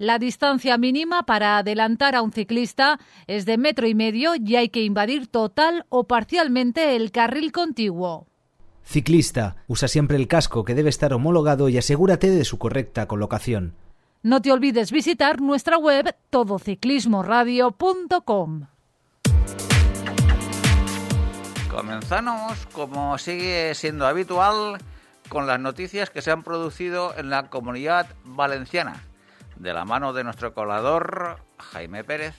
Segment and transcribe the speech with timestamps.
[0.00, 4.70] La distancia mínima para adelantar a un ciclista es de metro y medio y hay
[4.70, 8.26] que invadir total o parcialmente el carril contiguo.
[8.82, 13.74] Ciclista, usa siempre el casco que debe estar homologado y asegúrate de su correcta colocación.
[14.22, 18.68] No te olvides visitar nuestra web todociclismoradio.com.
[21.70, 24.78] Comenzamos, como sigue siendo habitual,
[25.28, 29.02] con las noticias que se han producido en la comunidad valenciana
[29.60, 32.34] de la mano de nuestro colador Jaime Pérez.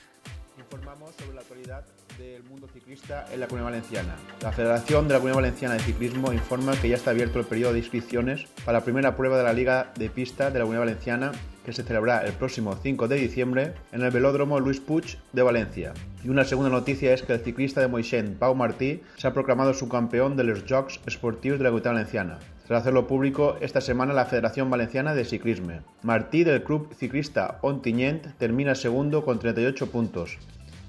[0.58, 1.84] Informamos sobre la actualidad
[2.18, 4.16] del mundo ciclista en la Comunidad Valenciana.
[4.42, 7.72] La Federación de la Comunidad Valenciana de Ciclismo informa que ya está abierto el periodo
[7.72, 11.32] de inscripciones para la primera prueba de la Liga de Pista de la Comunidad Valenciana
[11.64, 15.94] que se celebrará el próximo 5 de diciembre en el velódromo Luis Puig de Valencia.
[16.24, 19.72] Y una segunda noticia es que el ciclista de Moixent, Pau Martí, se ha proclamado
[19.72, 22.38] subcampeón de los Jocs Esportivos de la Comunidad Valenciana.
[22.72, 25.80] Tras hacerlo público esta semana la Federación Valenciana de Ciclismo.
[26.00, 30.38] Martí del club ciclista Ontinyent termina segundo con 38 puntos.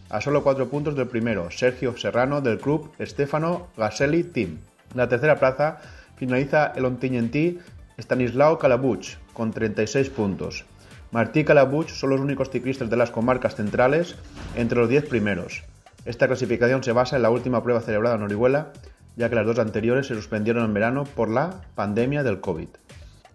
[0.10, 4.60] A solo 4 puntos del primero, Sergio Serrano del club Stefano Gaselli Team.
[4.96, 5.82] La tercera plaza
[6.16, 7.60] finaliza el Ontinyentí
[7.98, 10.64] Stanislao Calabuch con 36 puntos.
[11.12, 14.16] Martí y Calabuch son los únicos ciclistas de las comarcas centrales
[14.56, 15.64] entre los 10 primeros.
[16.06, 18.72] Esta clasificación se basa en la última prueba celebrada en Orihuela
[19.16, 22.70] ya que las dos anteriores se suspendieron en verano por la pandemia del COVID.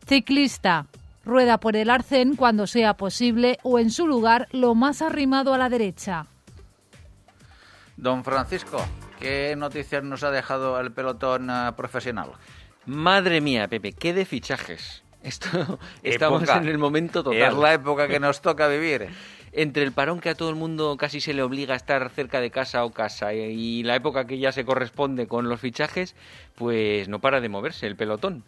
[0.06, 0.86] Ciclista.
[1.24, 5.58] Rueda por el arcén cuando sea posible o en su lugar lo más arrimado a
[5.58, 6.26] la derecha.
[7.98, 8.82] Don Francisco,
[9.20, 12.30] ¿qué noticias nos ha dejado el pelotón uh, profesional?
[12.86, 15.02] Madre mía, Pepe, qué de fichajes.
[15.22, 16.58] Esto, estamos Época.
[16.58, 17.52] en el momento total.
[17.52, 19.08] Es la época que nos toca vivir.
[19.52, 22.40] Entre el parón que a todo el mundo casi se le obliga a estar cerca
[22.40, 26.14] de casa o casa y la época que ya se corresponde con los fichajes,
[26.54, 28.44] pues no para de moverse el pelotón.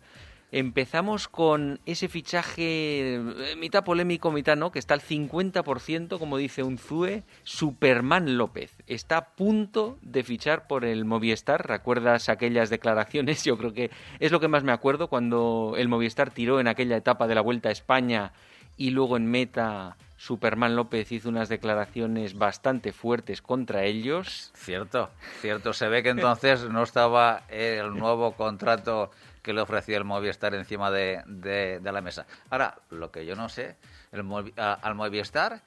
[0.53, 6.65] Empezamos con ese fichaje eh, mitad polémico, mitad no, que está al 50%, como dice
[6.65, 8.77] un Zue, Superman López.
[8.89, 11.69] Está a punto de fichar por el Movistar.
[11.69, 13.45] ¿Recuerdas aquellas declaraciones?
[13.45, 16.97] Yo creo que es lo que más me acuerdo cuando el Movistar tiró en aquella
[16.97, 18.33] etapa de la Vuelta a España
[18.77, 24.51] y luego en meta Superman López hizo unas declaraciones bastante fuertes contra ellos.
[24.55, 25.09] Cierto,
[25.41, 25.73] cierto.
[25.73, 29.11] Se ve que entonces no estaba el nuevo contrato
[29.41, 32.27] que le ofrecía el Movistar encima de, de, la mesa.
[32.51, 33.77] Ahora, lo que yo no sé,
[34.13, 35.63] el, al Movistar,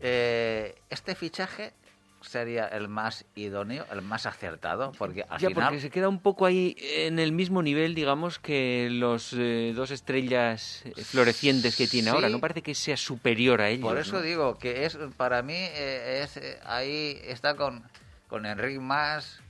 [0.00, 1.74] eh, este fichaje
[2.22, 5.64] sería el más idóneo, el más acertado, porque al ya, final...
[5.64, 9.90] porque se queda un poco ahí en el mismo nivel, digamos, que los eh, dos
[9.90, 12.14] estrellas florecientes que tiene Sí.
[12.14, 12.28] ahora.
[12.28, 13.88] No parece que sea superior a ellos.
[13.88, 14.22] Por eso ¿no?
[14.22, 17.82] digo que es para mí eh, es eh, ahí está con
[18.28, 19.40] con Enrique Mas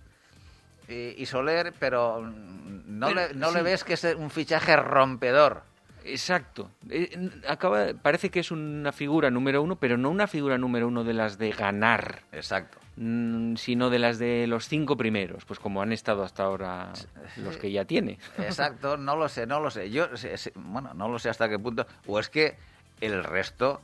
[0.88, 5.62] y, y Soler, pero no Pero, le no le ves que es un fichaje rompedor.
[6.04, 6.70] Exacto.
[6.88, 11.04] Eh, acaba, parece que es una figura número uno, pero no una figura número uno
[11.04, 12.78] de las de ganar, Exacto.
[12.96, 16.92] mm, sino de las de los cinco primeros, pues como han estado hasta ahora
[17.36, 18.18] los que ya tiene.
[18.38, 19.90] Exacto, no lo sé, no lo sé.
[19.90, 20.08] Yo
[20.54, 22.56] bueno, no lo sé hasta qué punto o es que
[23.00, 23.80] el resto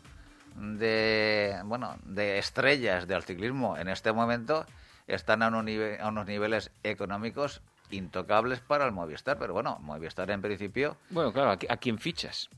[0.56, 4.66] de bueno, de estrellas del ciclismo en este momento
[5.06, 7.60] están a unos niveles económicos
[7.90, 11.98] intocables para el Movistar, pero bueno, Movistar en principio Bueno, claro, ¿a, qui- a quién
[11.98, 12.48] fichas?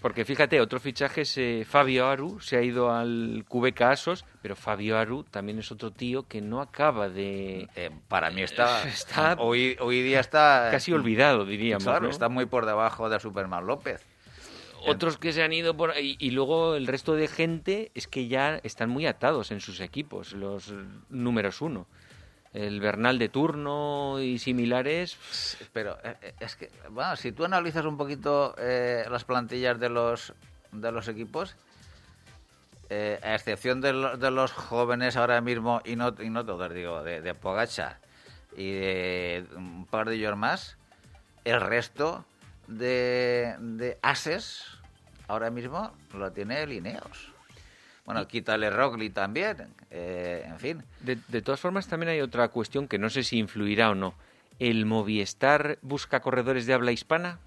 [0.00, 4.54] Porque fíjate, otro fichaje es eh, Fabio Aru, se ha ido al Cubeca Asos, pero
[4.54, 7.68] Fabio Aru también es otro tío que no acaba de...
[7.74, 11.84] Eh, para mí está, Está- hoy, hoy día está Casi olvidado, diríamos.
[11.84, 12.10] claro, ¿no?
[12.10, 14.04] está muy por debajo de Superman López.
[14.86, 15.94] Otros que se han ido por.
[15.98, 20.34] Y luego el resto de gente es que ya están muy atados en sus equipos,
[20.34, 20.74] los
[21.08, 21.86] números uno.
[22.54, 25.18] El Bernal de turno y similares.
[25.72, 29.88] Pero eh, eh, es que, bueno, si tú analizas un poquito eh, las plantillas de
[29.90, 30.32] los
[30.72, 31.54] de los equipos,
[32.90, 36.72] eh, a excepción de, lo- de los jóvenes ahora mismo, y no, y no todos,
[36.72, 37.98] digo, de, de Pogacha
[38.56, 40.76] y de un par de ellos más,
[41.44, 42.24] el resto
[42.68, 44.64] de, de ases
[45.28, 47.33] ahora mismo lo tiene Lineos.
[48.04, 50.82] Bueno, quítale Rockley también, eh, en fin.
[51.00, 54.14] De, de todas formas, también hay otra cuestión que no sé si influirá o no.
[54.58, 57.38] ¿El Movistar busca corredores de habla hispana?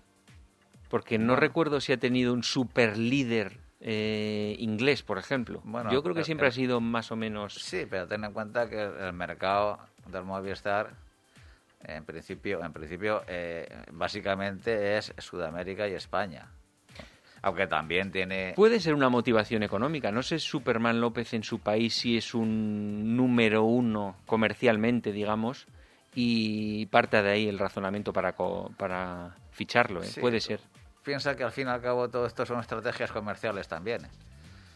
[0.89, 5.62] Porque no, recuerdo si ha tenido un super líder eh, inglés, por ejemplo.
[5.63, 7.54] Bueno, Yo creo que pero- siempre ha sido más o menos...
[7.54, 9.77] Sí, pero ten en cuenta que el mercado
[10.07, 10.92] del Movistar,
[11.83, 16.48] en principio, en principio eh, básicamente es Sudamérica y España.
[17.48, 18.54] Aunque también tiene...
[18.56, 20.12] Puede ser una motivación económica.
[20.12, 25.66] No sé Superman López en su país si es un número uno comercialmente, digamos,
[26.14, 30.02] y parte de ahí el razonamiento para, co- para ficharlo.
[30.04, 30.08] ¿eh?
[30.08, 30.60] Sí, Puede ser.
[31.04, 34.04] Piensa que al fin y al cabo todo esto son estrategias comerciales también.
[34.04, 34.10] ¿eh?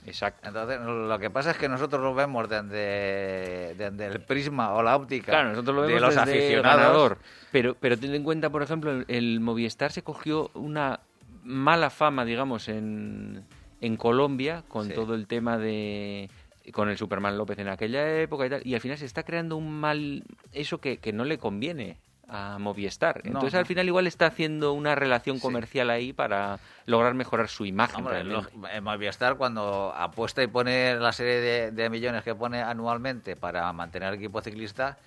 [0.06, 0.48] Exacto.
[0.48, 4.96] Entonces, lo que pasa es que nosotros lo vemos desde, desde el prisma o la
[4.96, 6.82] óptica Claro, nosotros lo de vemos los desde aficionados.
[6.82, 7.18] ganador.
[7.52, 11.02] Pero, pero ten en cuenta, por ejemplo, el, el Movistar se cogió una
[11.44, 13.44] mala fama, digamos, en,
[13.82, 14.94] en Colombia con Sí.
[14.94, 16.30] todo el tema de
[16.74, 19.58] con el Superman López en aquella época y tal, y al final se está creando
[19.58, 20.24] un mal
[20.54, 21.98] eso que, que no le conviene
[22.28, 23.20] a Movistar.
[23.26, 23.60] Entonces no.
[23.60, 25.42] al final igual está haciendo una relación Sí.
[25.42, 27.98] comercial ahí para lograr mejorar su imagen.
[28.06, 28.56] Hombre, realmente.
[28.58, 33.36] lo- en Movistar cuando apuesta y pone la serie de, de millones que pone anualmente
[33.36, 34.98] para mantener el equipo ciclista,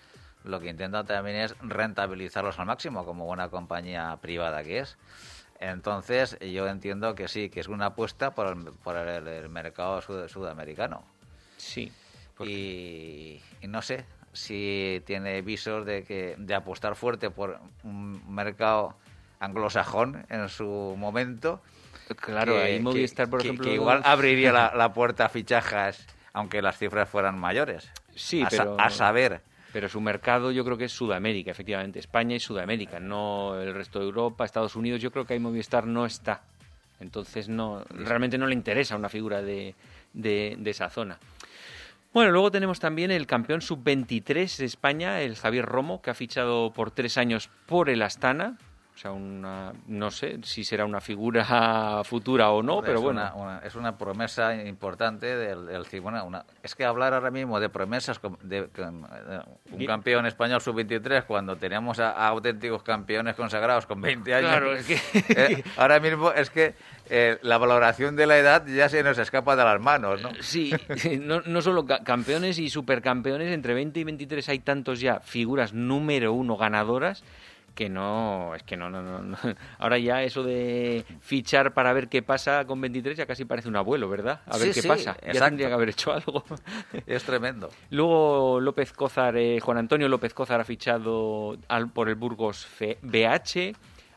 [0.42, 4.98] lo que intenta también es rentabilizarlos al máximo, como buena compañía privada que es.
[5.60, 10.00] Entonces, yo entiendo que sí, que es una apuesta por el, por el, el mercado
[10.02, 11.04] sud- sudamericano.
[11.56, 11.92] Sí.
[12.40, 18.96] Y, y no sé si tiene visos de que de apostar fuerte por un mercado
[19.40, 21.62] anglosajón en su momento.
[22.16, 23.64] Claro, que- ahí que- Movistar, por que- ejemplo...
[23.68, 27.88] que igual abriría la, la puerta a fichajas, aunque las cifras fueran mayores.
[28.14, 29.42] Sí, a, pero- a saber.
[29.74, 31.98] Pero su mercado yo creo que es Sudamérica, efectivamente.
[31.98, 35.02] España y Sudamérica, no el resto de Europa, Estados Unidos.
[35.02, 36.42] Yo creo que ahí Movistar no está.
[37.00, 39.74] Entonces no, realmente no le interesa una figura de,
[40.12, 41.18] de- de esa zona.
[42.12, 46.72] Bueno, luego tenemos también el campeón sub-23 de España, el Javier Romo, que ha fichado
[46.72, 48.56] por tres años por el Astana.
[48.94, 51.44] O sea, una, no sé si será una figura
[52.04, 53.22] futura o no, pero bueno.
[53.22, 55.84] una- una- es una promesa importante del, del
[56.62, 59.40] es que hablar ahora mismo de promesas de, eh,
[59.72, 64.50] un campeón español sub-23 cuando teníamos a, a auténticos campeones consagrados con 20 años.
[64.50, 65.00] Claro, es que-
[65.30, 66.74] eh, ahora mismo es que
[67.10, 70.30] eh, la valoración de la edad ya se nos escapa de las manos, ¿no?
[70.40, 70.72] Sí,
[71.20, 75.72] no, no solo ca- campeones y supercampeones, entre 20 y 23 hay tantos ya figuras
[75.72, 77.24] número uno ganadoras
[77.74, 79.36] que no, es que no, no, no, no.
[79.78, 83.76] Ahora ya eso de fichar para ver qué pasa con 23 ya casi parece un
[83.76, 84.40] abuelo, ¿verdad?
[84.46, 85.16] A ver Sí, qué sí, pasa.
[85.20, 85.44] Ya exacto.
[85.46, 86.44] tendría que haber hecho algo.
[87.06, 87.68] Es tremendo.
[87.90, 92.98] Luego López Cózar, eh, Juan Antonio López Cózar ha fichado al- por el Burgos Fe-
[93.02, 93.74] BH.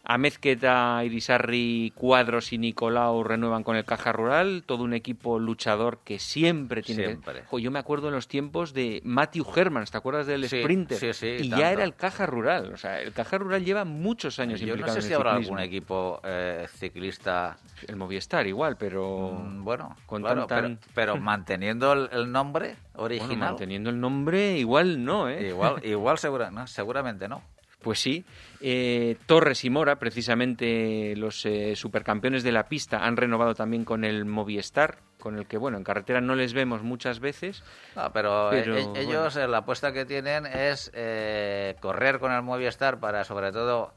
[0.10, 4.64] A Mezqueta, Irisarri, Cuadros y Nicolau renuevan con el Caja Rural.
[4.66, 7.02] Todo un equipo luchador que siempre tiene.
[7.02, 7.44] que- Siempre.
[7.48, 10.98] Jo, yo me acuerdo en los tiempos de Matthew Herman, ¿te acuerdas del Sí, Sprinter?
[10.98, 11.58] sí, sí, y tanto.
[11.58, 12.72] ya era el Caja Rural.
[12.74, 15.32] O sea, el Caja Rural lleva muchos años Yo no sé en si el habrá
[15.34, 15.58] ciclismo.
[15.58, 19.34] algún equipo eh, ciclista El Movistar igual, pero.
[19.44, 23.38] mm, bueno, con claro, tan- pero, pero manteniendo el, el nombre bueno, original.
[23.40, 25.50] manteniendo el nombre, igual no, ¿eh?
[25.50, 27.42] Igual, igual segura, no, seguramente no.
[27.88, 28.26] Pues sí,
[28.60, 34.04] eh, Torres y Mora, precisamente los eh, supercampeones de la pista, han renovado también con
[34.04, 37.64] el Movistar, con el que, bueno, en carretera no les vemos muchas veces.
[37.96, 42.34] No, pero, Pero, e- e- ellos eh, la apuesta que tienen es eh, correr con
[42.34, 43.94] el Movistar para sobre todo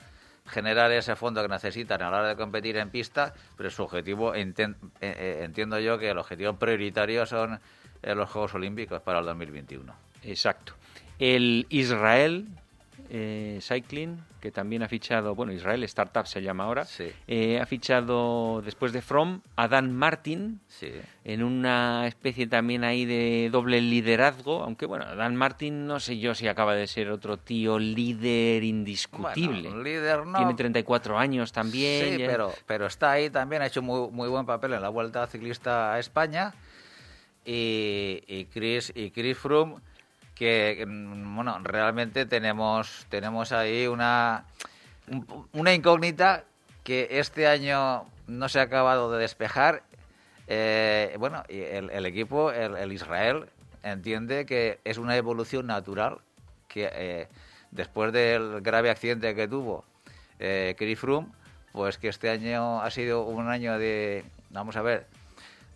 [0.46, 4.36] generar ese fondo que necesitan a la hora de competir en pista, pero su objetivo,
[4.36, 7.58] enten- eh, eh, entiendo yo que el objetivo prioritario son
[8.04, 9.92] eh, los Juegos Olímpicos para el 2021.
[10.22, 10.74] Exacto.
[11.18, 12.46] El Israel
[13.12, 17.10] eh, Cycling, que también ha fichado, bueno, Israel Startup se llama ahora, Sí.
[17.26, 20.92] eh, ha fichado después de From a Dan Martin, Sí.
[21.24, 26.34] en una especie también ahí de doble liderazgo, aunque bueno, Dan Martin no sé yo
[26.34, 29.62] si acaba de ser otro tío líder indiscutible.
[29.68, 30.38] Bueno, líder no.
[30.38, 32.14] Tiene 34 años también.
[32.14, 34.88] Sí, ya- pero, pero está ahí también, ha hecho muy, muy buen papel en la
[34.88, 36.54] Vuelta Ciclista a España.
[37.44, 39.76] Y, y Chris y Chris Froome,
[40.40, 44.46] que mm, bueno, realmente tenemos, tenemos ahí una,
[45.06, 46.44] un- una incógnita
[46.82, 49.82] que este año no se ha acabado de despejar.
[50.48, 53.50] Eh, bueno, el, equipo, el, el Israel,
[53.82, 56.18] entiende que es una evolución natural
[56.68, 57.28] que eh,
[57.70, 59.84] después del grave accidente que tuvo
[60.38, 61.28] eh, Chris Froome,
[61.72, 65.06] pues que este año ha sido un año de, vamos a ver,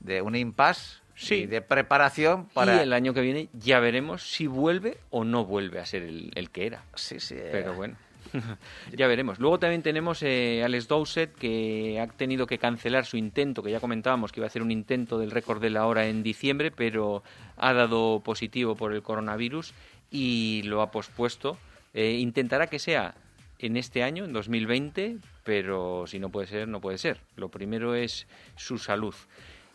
[0.00, 1.34] de un impasse Sí.
[1.34, 2.76] y de preparación para...
[2.76, 6.32] Y el año que viene ya veremos si vuelve o no vuelve a ser el,
[6.34, 6.84] el que era.
[6.94, 7.36] Sí, sí.
[7.52, 7.96] Pero bueno,
[8.92, 9.38] ya veremos.
[9.38, 13.80] Luego también tenemos eh, Alex Dowsett, que ha tenido que cancelar su intento, que ya
[13.80, 17.22] comentábamos que iba a hacer un intento del récord de la hora en diciembre, pero
[17.56, 19.72] ha dado positivo por el coronavirus
[20.10, 21.58] y lo ha pospuesto.
[21.92, 23.14] Eh, intentará que sea
[23.58, 27.20] en este año, en 2020, pero si no puede ser, no puede ser.
[27.36, 29.14] Lo primero es su salud.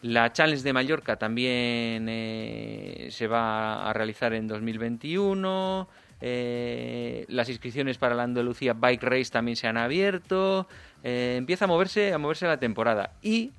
[0.01, 5.87] La Challenge de Mallorca también eh, se va a realizar en 2021.
[6.21, 10.67] Eh, las inscripciones para la Andalucía Bike Race también se han abierto.
[11.03, 13.13] Eh, empieza a moverse, a moverse la temporada.
[13.21, 13.51] Y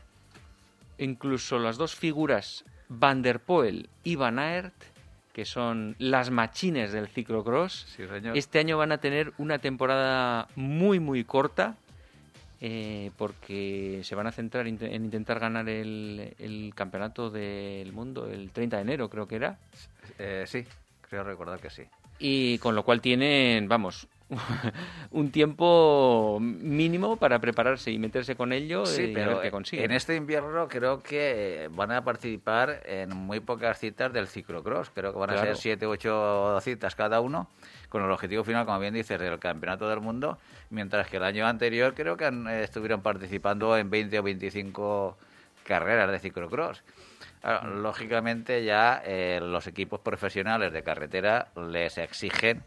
[0.99, 4.75] incluso las dos figuras Van der Poel y Van Aert,
[5.33, 8.03] que son las machines del ciclocross, Sí,
[8.35, 11.77] este año van a tener una temporada muy, muy corta.
[12.61, 18.27] Eh, porque se van a centrar in- en intentar ganar el, el campeonato del mundo
[18.31, 19.59] el 30 de enero, creo que era.
[20.19, 20.65] Eh, sí,
[21.09, 21.83] creo recordar que sí.
[22.19, 24.07] Y con lo cual tienen, vamos,
[25.11, 29.51] un tiempo mínimo para prepararse y meterse con ello Sí, y a pero ver qué
[29.51, 29.85] consiguen.
[29.87, 34.91] en este invierno creo que van a participar en muy pocas citas del ciclocross.
[34.91, 37.49] Creo que van a ser siete u ocho citas cada uno,
[37.89, 40.39] con el objetivo final, como bien dices, del campeonato del mundo.
[40.71, 45.17] Mientras que el año anterior creo que eh, estuvieron participando en 20 o 25
[45.65, 46.83] carreras de ciclocross.
[47.43, 47.83] Ahora, Mm.
[47.83, 52.63] Lógicamente ya eh, los equipos profesionales de carretera les exigen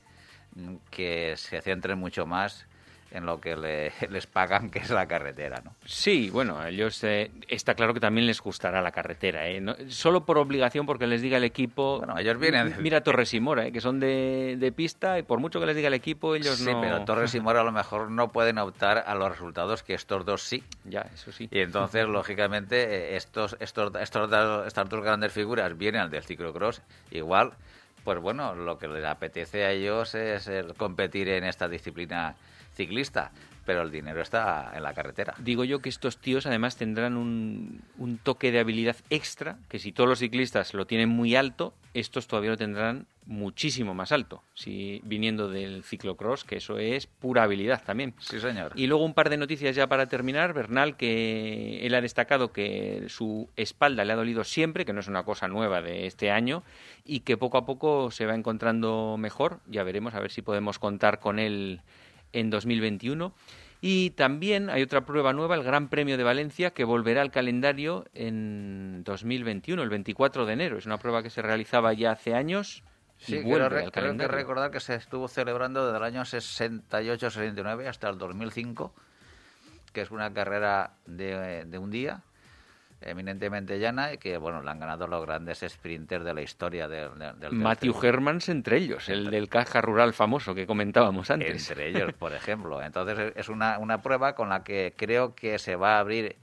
[0.90, 2.68] que se centren mucho más
[3.12, 5.76] en lo que le- les pagan, que es la carretera, ¿no?
[5.86, 9.62] Sí, bueno, a ellos eh, está claro que también les gustará la carretera, ¿eh?
[9.62, 12.00] No- solo por obligación, porque les diga el equipo.
[12.00, 13.72] Bueno, ellos vienen- Mira Torres y Mora, ¿eh?
[13.72, 16.66] que son de, de pista, y por mucho que les diga el equipo, ellos sí,
[16.72, 16.82] no.
[16.82, 20.26] pero Torres y Mora a lo mejor no pueden optar a los resultados que estos
[20.26, 20.64] dos sí.
[20.84, 21.48] Ya, eso sí.
[21.52, 22.82] Y entonces, lógicamente,
[23.14, 24.32] eh, estos, estos, estos,
[24.66, 26.82] estas dos grandes figuras vienen del ciclocross.
[27.12, 27.54] Igual,
[28.04, 32.36] pues bueno, lo que les apetece a ellos es el competir en esta disciplina
[32.76, 33.32] ciclista,
[33.66, 35.36] pero el dinero está en la carretera.
[35.40, 39.92] Digo yo que estos tíos además tendrán un, un toque de habilidad extra, que si
[39.92, 45.02] todos los ciclistas lo tienen muy alto, estos todavía lo tendrán muchísimo más alto, si
[45.04, 48.14] viniendo del ciclocross, que eso es pura habilidad también.
[48.20, 48.74] Sí, señor.
[48.76, 50.54] Y luego un par de noticias ya para terminar.
[50.54, 55.08] Bernal, que él ha destacado que su espalda le ha dolido siempre, que no es
[55.08, 56.64] una cosa nueva de este año,
[57.06, 59.60] y que poco a poco se va encontrando mejor.
[59.68, 61.82] Ya veremos a ver si podemos contar con él
[62.34, 63.34] en 2021.
[63.86, 68.06] Y también hay otra prueba nueva, el Gran Premio de Valencia, que volverá al calendario
[68.14, 70.78] en 2021, el 24 de enero.
[70.78, 72.84] Es una prueba que se realizaba ya hace años
[73.18, 78.10] Sí, creo, re- creo que recordar que se estuvo celebrando desde el año 68-69 hasta
[78.10, 78.94] el 2005,
[79.94, 82.22] que es una carrera de, de un día,
[83.06, 87.18] eminentemente llana, y que bueno la han ganado los grandes sprinters de la historia del,
[87.18, 91.70] del, del Matthew Hermans entre ellos, el del caja rural famoso que comentábamos antes.
[91.70, 92.82] Entre ellos, por ejemplo.
[92.82, 96.36] Entonces es una, una prueba con la que creo que se va a abrir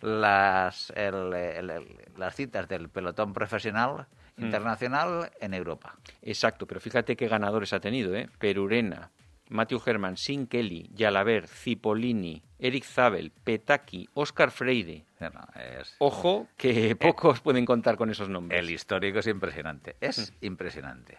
[0.00, 4.06] las, el- el- el- las citas del pelotón profesional
[4.36, 4.44] Mm.
[4.44, 5.96] internacional en Europa.
[6.22, 8.28] Exacto, pero fíjate qué ganadores ha tenido, ¿eh?
[8.38, 9.10] Perurena,
[9.50, 15.04] Matthew Herman, Sin Kelly, Yalaber, Cipollini, Eric Zabel, Petaki, Oscar Freire.
[15.80, 18.60] Es- Ojo que pocos pueden contar con esos nombres.
[18.60, 19.96] El histórico es impresionante.
[20.00, 20.44] Es Mm.
[20.46, 21.18] impresionante.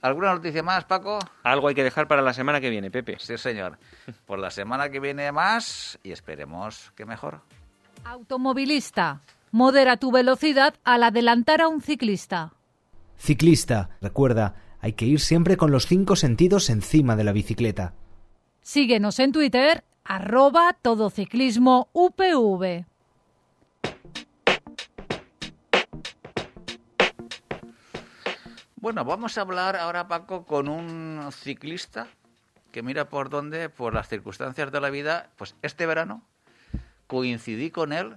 [0.00, 1.18] ¿Alguna noticia más, Paco?
[1.42, 3.16] Algo hay que dejar para la semana que viene, Pepe.
[3.18, 3.78] Sí, señor.
[4.26, 7.40] Por la semana que viene más y esperemos que mejor.
[8.04, 9.22] Automovilista.
[9.50, 12.52] Modera tu velocidad al adelantar a un ciclista.
[13.16, 17.94] Ciclista, recuerda, hay que ir siempre con los cinco sentidos encima de la bicicleta.
[18.62, 22.84] Síguenos en Twitter, arroba todociclismo UPV.
[28.80, 32.06] Bueno, vamos a hablar ahora, Paco, con un ciclista
[32.70, 36.22] que mira por dónde, por las circunstancias de la vida, pues este verano
[37.06, 38.16] coincidí con él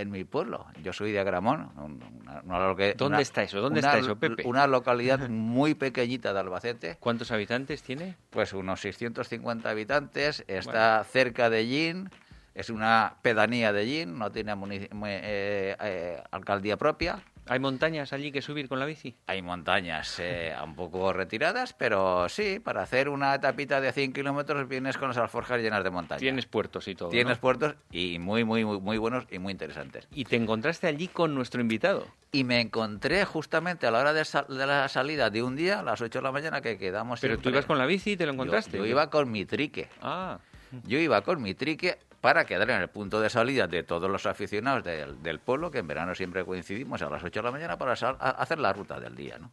[0.00, 0.66] en mi pueblo.
[0.82, 1.70] Yo soy de Agramón.
[1.76, 3.60] un- una- una loca- ¿Dónde una- está eso?
[3.60, 4.42] ¿Dónde una- está eso, Pepe?
[4.46, 6.96] Una localidad muy pequeñita de Albacete.
[7.00, 8.16] ¿Cuántos habitantes tiene?
[8.30, 12.10] Pues unos 650 habitantes, está cerca de Gin,
[12.54, 17.20] es una pedanía de Gin, no tiene eh, eh, alcaldía propia.
[17.46, 19.16] ¿Hay montañas allí que subir con la bici?
[19.26, 24.68] Hay montañas eh, un poco retiradas, pero sí, para hacer una etapita de 100 kilómetros
[24.68, 26.18] vienes con las alforjas llenas de montaña.
[26.20, 27.08] Tienes puertos y todo.
[27.08, 27.40] Tienes ¿no?
[27.40, 30.06] puertos y muy, muy, muy, muy buenos y muy interesantes.
[30.12, 32.06] Y te encontraste allí con nuestro invitado.
[32.32, 35.80] Y me encontré justamente a la hora de, sal- de la salida de un día,
[35.80, 38.16] a las 8 de la mañana, que quedamos Pero tú ibas con la bici y
[38.16, 38.78] te lo Yo- encontraste.
[38.78, 39.88] yo iba con mi trique.
[40.00, 40.38] Ah,
[40.84, 44.26] Yo iba con mi trique para quedar en el punto de salida de todos los
[44.26, 47.92] aficionados del, pueblo, que en verano siempre coincidimos a las 8 de la mañana para
[47.92, 49.38] hacer la ruta del día.
[49.38, 49.50] ¿no?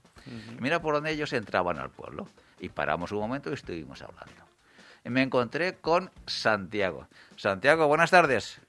[0.59, 2.27] Mira por donde ellos entraban al pueblo
[2.59, 4.43] y paramos un momento y estuvimos hablando.
[5.05, 7.07] Y me encontré con Santiago.
[7.37, 8.61] Santiago, buenas tardes.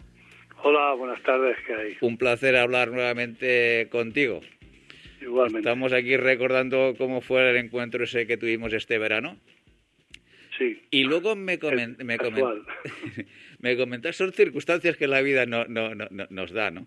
[0.62, 1.96] Hola, buenas tardes, ¿qué hay?
[2.00, 4.40] Un placer hablar nuevamente contigo.
[5.20, 5.68] Igualmente.
[5.68, 9.36] Estamos aquí recordando cómo fue el encuentro ese que tuvimos este verano.
[10.56, 10.82] Sí.
[10.90, 12.16] Y luego me, coment me,
[13.60, 16.86] me comentaste, son circunstancias que la vida no, no, no, nos da, ¿no?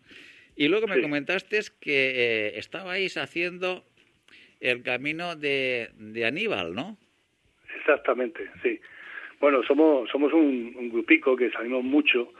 [0.55, 3.85] Y luego me comentaste que eh, estabais haciendo
[4.59, 6.97] el camino de, de Aníbal, ¿no?
[7.79, 8.79] Exactamente, sí.
[9.39, 12.31] Bueno, somos, somos un, grupico que salimos mucho,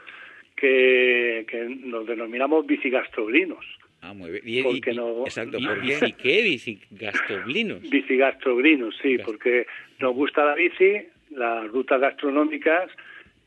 [0.54, 3.64] que, que nos denominamos bicigastroglinos.
[4.02, 4.42] Ah, muy bien.
[4.44, 6.14] ¿Y, porque no, exacto, ¿por qué?
[6.16, 7.82] qué bicigastroglinos?
[7.88, 9.66] Bicigastroglinos, sí, porque
[9.98, 12.90] nos gusta la bici, las rutas gastronómicas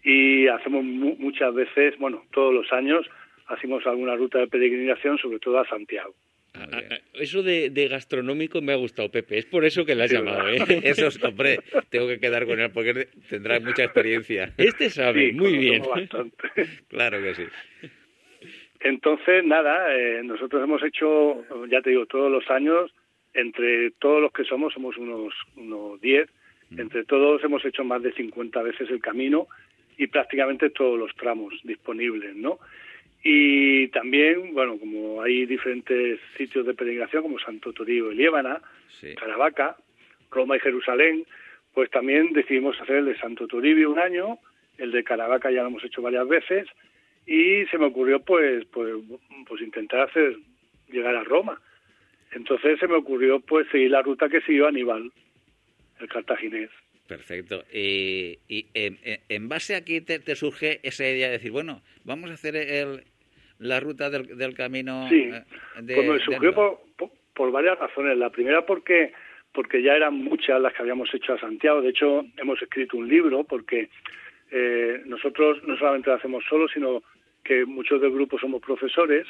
[0.05, 3.07] y hacemos muchas veces, bueno, todos los años
[3.47, 6.13] hacemos alguna ruta de peregrinación, sobre todo a Santiago.
[6.53, 9.39] Ah, ah, ah, eso de, gastronómico me ha gustado, Pepe.
[9.39, 10.57] Es por eso que le has llamado, ¿eh?
[10.83, 11.59] Eso, hombre,
[11.89, 14.53] tengo que quedar con él porque tendrá mucha experiencia.
[14.57, 15.81] Este sabe, muy bien.
[16.88, 17.43] claro que sí.
[18.81, 22.93] Entonces, nada, eh, nosotros hemos hecho, ya te digo, todos los años,
[23.33, 26.29] entre todos los que somos, somos unos, unos 10,
[26.69, 26.79] mm.
[26.79, 29.47] entre todos hemos hecho más de 50 veces el camino
[29.98, 32.60] y prácticamente todos los tramos disponibles, ¿no?
[33.24, 38.62] Y también, bueno, como hay diferentes sitios de peregrinación como Santo Toribio y Liébana,
[39.16, 39.78] Caravaca,
[40.30, 41.25] Roma y Jerusalén,
[41.74, 44.38] pues también decidimos hacer el de Santo Toribio un año,
[44.78, 46.68] el de Caravaca ya lo hemos hecho varias veces,
[47.25, 48.94] y se me ocurrió pues, pues,
[49.48, 50.38] pues intentar hacer
[50.90, 51.60] llegar a Roma.
[52.32, 55.12] Entonces se me ocurrió pues seguir la ruta que siguió Aníbal,
[56.00, 56.70] el cartaginés.
[57.07, 57.63] Perfecto.
[57.71, 58.39] y
[58.74, 63.03] en, base a qué te, surge esa idea de decir, bueno, vamos a hacer el,
[63.59, 65.07] la ruta del, del camino.
[65.09, 65.43] Sí, eh,
[65.75, 68.17] pues me surgió por, por, varias razones.
[68.17, 69.13] La primera porque
[69.53, 71.81] porque ya eran muchas las que habíamos hecho a Santiago.
[71.81, 73.89] De hecho, hemos escrito un libro porque
[74.51, 77.03] eh, nosotros no solamente lo hacemos solos, sino
[77.41, 79.25] que muchos del grupo somos profesores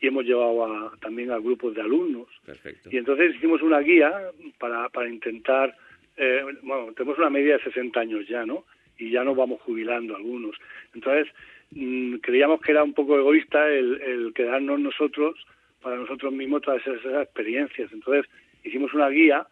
[0.00, 2.26] y hemos llevado a, también a grupos de alumnos.
[2.44, 2.88] Perfecto.
[2.90, 4.12] Y entonces hicimos una guía
[4.58, 5.76] para, para intentar,
[6.18, 8.64] eh, bueno, tenemos una media de 60 años ya, ¿no?
[8.98, 10.56] Y ya nos vamos jubilando algunos.
[10.94, 11.28] Entonces,
[11.70, 15.36] Mm, creíamos que era un poco egoísta el, el quedarnos nosotros,
[15.82, 17.92] para nosotros mismos, todas esas, experiencias.
[17.92, 18.30] Entonces
[18.64, 19.46] hicimos una guía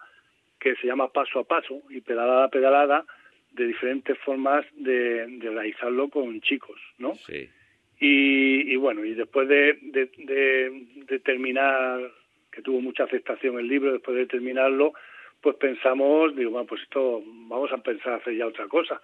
[0.58, 3.04] que se llama Paso a Paso y pedalada a pedalada
[3.52, 7.14] de diferentes formas de, realizarlo con chicos, ¿no?
[7.26, 7.48] Sí.
[7.98, 12.12] Y, bueno, y después de, de, terminar,
[12.52, 14.92] que tuvo mucha aceptación el libro, después de terminarlo,
[15.46, 19.00] pues pensamos, digo, bueno, pues esto vamos a pensar hacer ya otra cosa.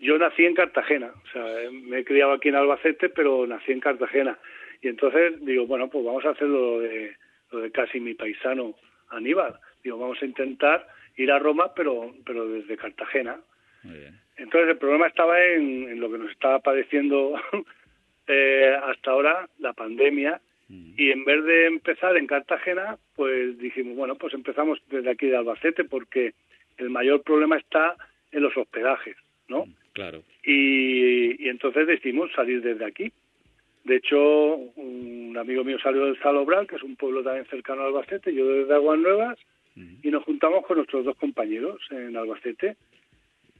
[0.00, 3.78] Yo nací en Cartagena, o sea, me he criado aquí en Albacete, pero nací en
[3.78, 4.36] Cartagena.
[4.82, 7.14] Y entonces digo, bueno, pues vamos a hacer lo de,
[7.52, 8.74] lo de casi mi paisano
[9.10, 9.60] Aníbal.
[9.84, 13.38] Digo, vamos a intentar ir a Roma, pero, pero desde Cartagena.
[14.36, 17.40] Entonces el problema estaba en, lo que nos estaba padeciendo
[18.26, 20.40] eh, hasta ahora, la pandemia.
[20.96, 25.36] Y en vez de empezar en Cartagena, pues dijimos, bueno, pues empezamos desde aquí de
[25.36, 26.34] Albacete, porque
[26.78, 27.96] el mayor problema está
[28.30, 29.16] en los hospedajes,
[29.48, 29.66] ¿no?
[29.66, 29.74] Mm.
[29.92, 30.22] Claro.
[30.44, 33.12] Y, entonces decidimos salir desde aquí.
[33.84, 37.86] De hecho, un amigo mío salió del Salobral, que es un pueblo también cercano a
[37.86, 39.38] Albacete, yo desde Aguas Nuevas,
[40.02, 42.76] y nos juntamos con nuestros dos compañeros en Albacete.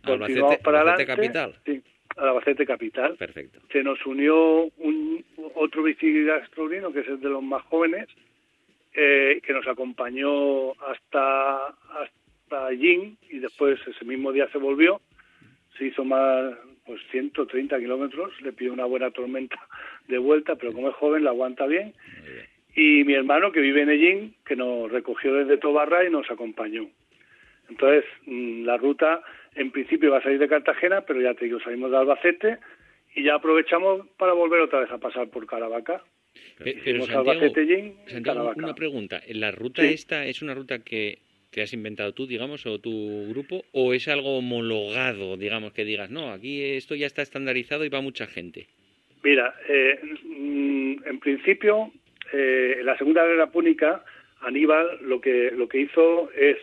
[0.02, 1.54] Albacete, para Albacete capital.
[1.64, 1.82] Sí,
[2.16, 3.16] Albacete capital.
[3.16, 3.60] Perfecto.
[3.72, 8.08] Se nos unió un otro bicigastrolino, que es el de los más jóvenes,
[8.94, 15.00] eh, que nos acompañó hasta hasta allí y después ese mismo día se volvió
[15.80, 16.52] se hizo más,
[16.84, 19.58] pues 130 kilómetros, le pidió una buena tormenta
[20.08, 21.94] de vuelta, pero como es joven la aguanta bien.
[22.74, 26.86] Y mi hermano que vive en Ellín, que nos recogió desde Tobarra y nos acompañó.
[27.70, 29.22] Entonces, mm, la ruta
[29.54, 32.58] en principio va a salir de Cartagena, pero ya te digo, salimos de Albacete
[33.14, 36.02] y ya aprovechamos para volver otra vez a pasar por Caravaca.
[36.58, 39.20] Pero, Santiago, una pregunta.
[39.28, 41.18] ¿La ruta esta es una ruta que
[41.50, 46.10] que has inventado tú, digamos, o tu grupo, o es algo homologado, digamos, que digas,
[46.10, 48.68] no, aquí esto ya está estandarizado y va mucha gente?
[49.22, 51.92] Mira, eh, mm, en principio,
[52.32, 54.04] eh, en la Segunda Guerra Púnica,
[54.40, 56.56] Aníbal lo que, lo que hizo es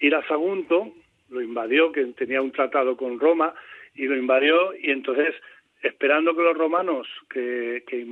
[0.00, 0.92] ir a Sagunto,
[1.30, 3.54] lo invadió, que tenía un tratado con Roma,
[3.94, 5.34] y lo invadió, y entonces,
[5.82, 8.06] esperando que los romanos que, que,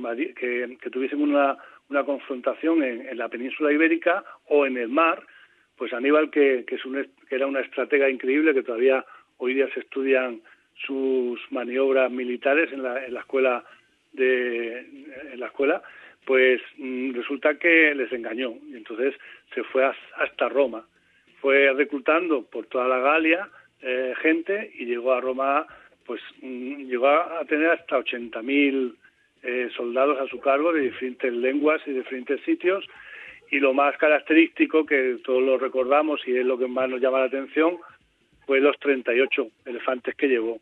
[0.79, 1.57] que, tuviesen una,
[1.89, 5.23] una confrontación en, en la península ibérica o en el mar,
[5.77, 9.05] pues Aníbal, que, que, es un, que era una estratega increíble, que todavía
[9.37, 10.41] hoy día se estudian
[10.85, 13.63] sus maniobras militares en la, en la escuela
[14.13, 14.79] de
[15.31, 15.83] en la escuela
[16.25, 18.53] pues mm, resulta que les engañó.
[18.67, 19.15] Y entonces
[19.53, 20.85] se fue hasta Roma
[21.41, 23.49] fue reclutando por toda la Galia
[23.81, 25.65] eh, gente y llegó a Roma
[26.05, 28.95] pues mm, llegó a tener hasta 80.000
[29.43, 32.85] eh, soldados a su cargo de diferentes lenguas y diferentes sitios
[33.51, 37.19] y lo más característico que todos lo recordamos y es lo que más nos llama
[37.19, 37.77] la atención
[38.45, 40.59] fue los 38 elefantes que llevó.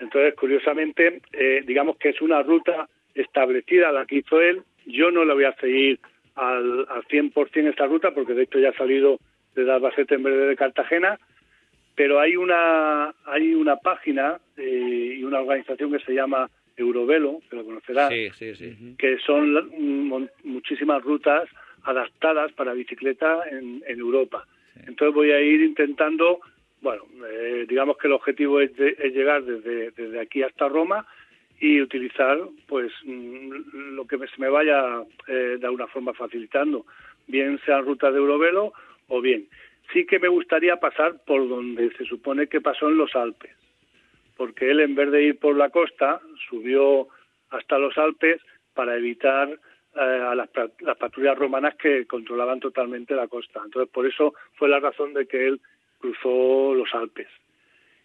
[0.00, 4.62] Entonces, curiosamente, eh, digamos que es una ruta establecida la que hizo él.
[4.84, 6.00] Yo no le voy a seguir
[6.34, 9.20] al, al 100% esta ruta porque de hecho ya ha salido
[9.54, 11.18] desde Albacete en vez de Cartagena,
[11.94, 17.56] pero hay una hay una página eh, y una organización que se llama Eurovelo, que
[17.56, 21.48] lo conocerás, que son muchísimas rutas
[21.84, 24.46] adaptadas para bicicleta en, Europa.
[24.86, 26.40] Entonces voy a ir intentando,
[26.80, 31.06] bueno, eh, digamos que el objetivo es, llegar desde, desde aquí hasta Roma
[31.60, 36.84] y utilizar pues mm, lo que se me vaya eh, de alguna forma facilitando,
[37.28, 38.72] bien sean rutas de Eurovelo
[39.08, 39.48] o bien.
[39.92, 43.54] Sí que me gustaría pasar por donde se supone que pasó en los Alpes,
[44.36, 47.08] porque él en vez de ir por la costa subió
[47.50, 48.40] hasta los Alpes
[48.74, 49.48] para evitar
[49.96, 50.48] eh, a las,
[50.98, 53.60] patrullas romanas que controlaban totalmente la costa.
[53.64, 55.60] Entonces, por eso fue la razón de que él
[55.98, 57.28] cruzó los Alpes.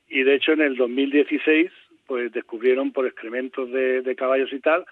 [0.08, 1.72] Y de hecho, en el 2016,
[2.06, 4.86] pues descubrieron por excrementos de, caballos y tal,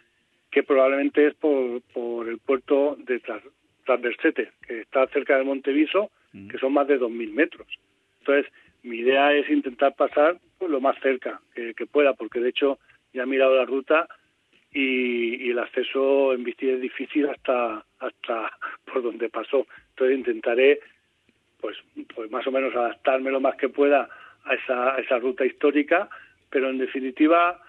[0.52, 3.20] que probablemente es por, por el puerto de
[3.88, 6.50] Transversete, que está cerca del Monte Viso, mm.
[6.50, 7.68] que son más de 2.000 metros.
[8.20, 8.52] Entonces,
[8.84, 12.80] mi idea es intentar pasar pues, lo más cerca que, que pueda, porque de hecho
[13.14, 14.08] ya he mirado la ruta
[14.74, 18.52] y, el acceso en bici es difícil hasta hasta
[18.86, 19.66] por donde pasó.
[19.90, 20.80] Entonces intentaré
[21.60, 21.78] pues
[22.14, 24.10] pues más o menos adaptarme lo más que pueda
[24.44, 26.10] a esa, a esa ruta histórica,
[26.50, 27.62] pero en definitiva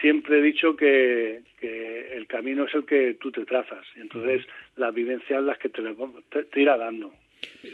[0.00, 4.46] siempre he dicho que, que, el camino es el que tú te trazas y entonces
[4.76, 5.82] las vivencias las que te,
[6.44, 7.12] te, irá dando.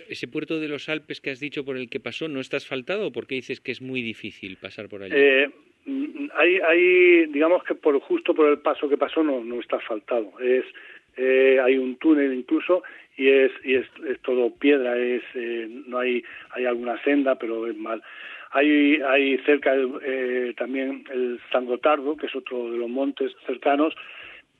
[0.09, 3.09] ¿Ese puerto de los Alpes que has dicho por el que pasó no está asfaltado
[3.09, 5.15] o por qué dices que es muy difícil pasar por allí?
[5.17, 5.49] Eh,
[5.87, 9.77] Mm, hay, hay, digamos que por justo por el paso que pasó no, no está
[9.77, 10.33] asfaltado.
[10.41, 10.65] Es,
[11.17, 12.83] eh, hay un túnel incluso
[13.17, 17.67] y es, y es, es todo piedra, es, eh, no hay, hay alguna senda, pero
[17.67, 18.03] es mal.
[18.51, 23.95] Hay, hay cerca eh, también el San Gotardo, que es otro de los montes cercanos,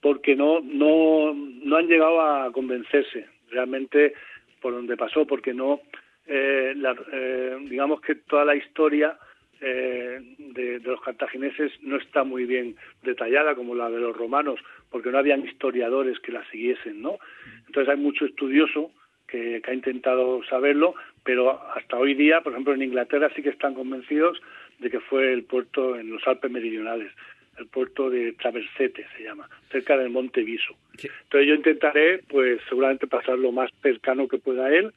[0.01, 4.15] porque no, no, no han llegado a convencerse realmente
[4.61, 5.81] por donde pasó, porque no,
[6.27, 9.19] eh, la, eh, digamos que toda la historia
[9.61, 15.11] eh, de, los cartagineses no está muy bien detallada como la de los romanos, porque
[15.11, 17.19] no habían historiadores que la siguiesen, ¿no?
[17.67, 18.91] Entonces hay mucho estudioso
[19.27, 23.75] que, ha intentado saberlo, pero hasta hoy día, por ejemplo, en Inglaterra sí que están
[23.75, 24.41] convencidos
[24.79, 27.13] de que fue el puerto en los Alpes meridionales,
[27.59, 30.75] el puerto de Traversete se llama, cerca del Monte Viso.
[30.93, 34.93] Entonces yo intentaré, pues seguramente pasar lo más cercano que pueda él,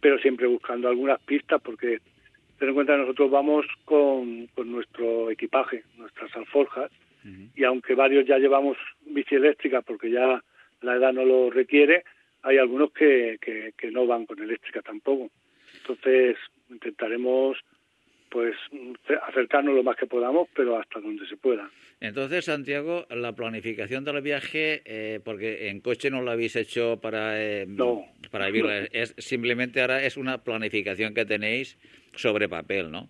[0.00, 2.00] pero siempre buscando algunas pistas porque
[2.58, 6.90] ten en cuenta que nosotros vamos con, nuestro equipaje, nuestras alforjas,
[7.56, 10.44] y aunque varios ya llevamos bici eléctrica porque ya
[10.82, 12.04] la edad no lo requiere,
[12.42, 15.30] hay algunos que, que, no van con eléctrica tampoco.
[15.86, 16.36] Entonces
[16.70, 17.58] intentaremos
[18.30, 18.56] pues
[19.28, 21.70] acercarnos lo más que podamos, pero hasta donde se pueda.
[22.00, 27.40] Entonces, Santiago, la planificación del viaje, eh, porque en coche no lo habéis hecho para,
[27.40, 27.66] eh,
[28.32, 31.78] para vivirla, es simplemente ahora es una planificación que tenéis
[32.16, 33.08] sobre papel, ¿no?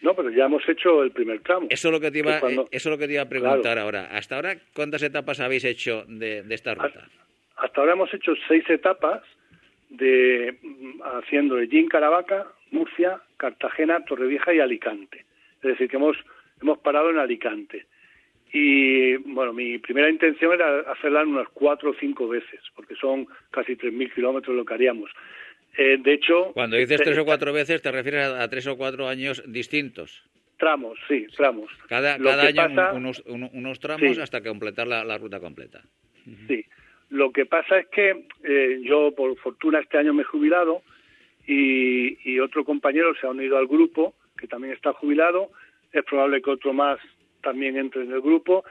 [0.00, 1.68] No, pero ya hemos hecho el primer tramo.
[1.70, 4.08] Eso es lo que te iba, eso es lo que te iba a preguntar ahora.
[4.10, 7.06] Hasta ahora, ¿cuántas etapas habéis hecho de, esta ruta?
[7.56, 9.22] Hasta ahora hemos hecho seis etapas
[9.92, 10.58] de
[11.04, 15.24] haciendo de Gin Caravaca, Murcia, Cartagena, Torrevieja y Alicante.
[15.56, 16.16] Es decir, que hemos
[16.60, 17.86] hemos parado en Alicante.
[18.52, 23.76] Y bueno, mi primera intención era hacerla unas cuatro o cinco veces, porque son casi
[23.76, 25.10] 3.000 kilómetros lo que haríamos.
[25.76, 26.52] Eh, de hecho...
[26.52, 30.22] Cuando dices tres o cuatro veces, te refieres a, tres o cuatro años distintos.
[30.58, 31.70] Tramos, sí, tramos.
[31.88, 35.82] Cada, cada año unos, unos, tramos hasta completar la, ruta completa.
[36.46, 36.64] Sí.
[37.12, 40.80] Lo que pasa es que eh, yo, por fortuna, este año me he jubilado
[41.46, 45.50] y, y otro compañero se ha unido al grupo, que también está jubilado.
[45.92, 46.98] Es probable que otro más
[47.42, 48.64] también entre en el grupo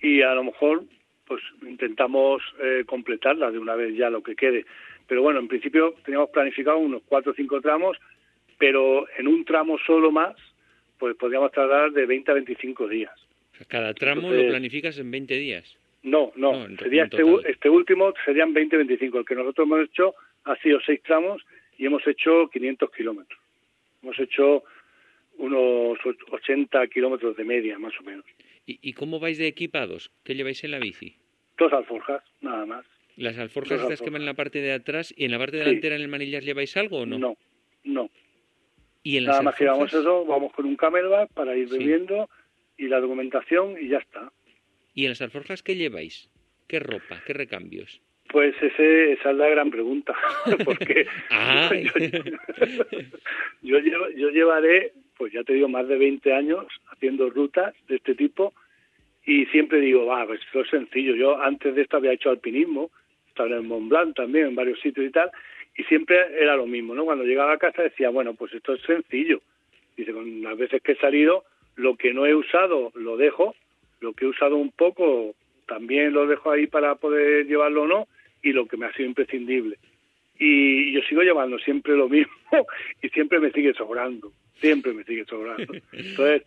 [0.00, 0.84] y a lo mejor
[1.26, 4.64] pues intentamos eh, completarla de una vez ya lo que quede.
[5.08, 7.98] Pero bueno, en principio teníamos planificado unos cuatro o cinco tramos,
[8.58, 10.36] pero en un tramo solo más,
[11.00, 13.12] pues podríamos tardar de 20 a 25 días.
[13.66, 15.76] Cada tramo lo planificas en 20 días.
[16.08, 19.18] No, no, sería este, este, último serían 20-25.
[19.18, 21.42] El que nosotros hemos hecho ha sido seis tramos
[21.76, 23.38] y hemos hecho 500 kilómetros.
[24.02, 24.64] Hemos hecho
[25.38, 25.98] unos
[26.30, 28.24] 80 kilómetros de media, más o menos.
[28.66, 30.10] ¿Y, ¿Y cómo vais de equipados?
[30.24, 31.16] ¿Qué lleváis en la bici?
[31.58, 32.84] Dos alforjas, nada más.
[33.16, 35.58] ¿Las alforjas Dos estas que van en la parte de atrás y en la parte
[35.58, 35.64] Sí.
[35.64, 37.18] delantera en el manillar lleváis algo o no?
[37.18, 37.36] No,
[37.84, 38.10] no.
[39.02, 41.78] ¿Y en las Nada más que llevamos eso, vamos con un camelback para ir Sí.
[41.78, 42.28] bebiendo
[42.76, 44.30] y la documentación y ya está.
[44.98, 46.28] ¿Y en las alforjas qué lleváis?
[46.66, 47.22] ¿Qué ropa?
[47.24, 48.00] ¿Qué recambios?
[48.32, 50.12] Pues ese, esa es la gran pregunta,
[50.64, 51.70] porque Ah.
[53.62, 58.16] yo, yo, llevaré, pues ya te digo, más de 20 años haciendo rutas de este
[58.16, 58.52] tipo
[59.24, 61.14] y siempre digo, va, pues esto es sencillo.
[61.14, 62.90] Yo antes de esto había hecho alpinismo,
[63.28, 65.30] estaba en el Mont Blanc también, en varios sitios y tal,
[65.76, 67.04] y siempre era lo mismo, ¿no?
[67.04, 69.42] Cuando llegaba a casa decía, bueno, pues esto es sencillo.
[69.96, 71.44] Dice, con las veces que he salido,
[71.76, 73.54] lo que no he usado lo dejo,
[74.00, 75.34] lo que he usado un poco
[75.66, 78.08] también lo dejo ahí para poder llevarlo o no,
[78.42, 79.76] y lo que me ha sido imprescindible.
[80.38, 82.32] Y yo sigo llevando siempre lo mismo
[83.02, 85.74] y siempre me sigue sobrando, siempre me sigue sobrando.
[85.92, 86.42] Entonces,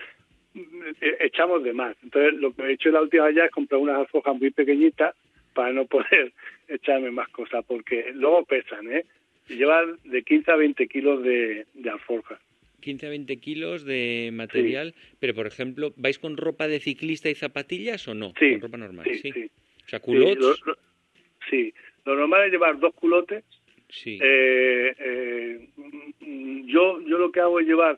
[0.56, 1.96] eh, echamos de más.
[2.02, 5.16] Entonces, lo que he hecho la última ya es comprar unas alforjas muy pequeñitas
[5.54, 6.32] para no poder
[6.68, 9.06] echarme más cosas, porque luego pesan, ¿eh?
[9.50, 12.40] Llevan de 15 a 20 kilos de alforjas.
[12.82, 17.36] 15 a 20 kilos de material, pero por ejemplo, ¿vais con ropa de ciclista y
[17.36, 18.34] zapatillas o no?
[18.38, 19.32] Sí, Con ropa normal, sí, sí.
[19.32, 19.52] sí.
[19.86, 20.78] O sea, lo, lo-
[21.50, 21.74] sí,
[22.06, 23.44] lo normal es llevar dos culotes
[23.90, 24.20] sí.
[24.22, 25.70] Eh, eh,
[26.66, 27.98] yo yo lo que hago es llevar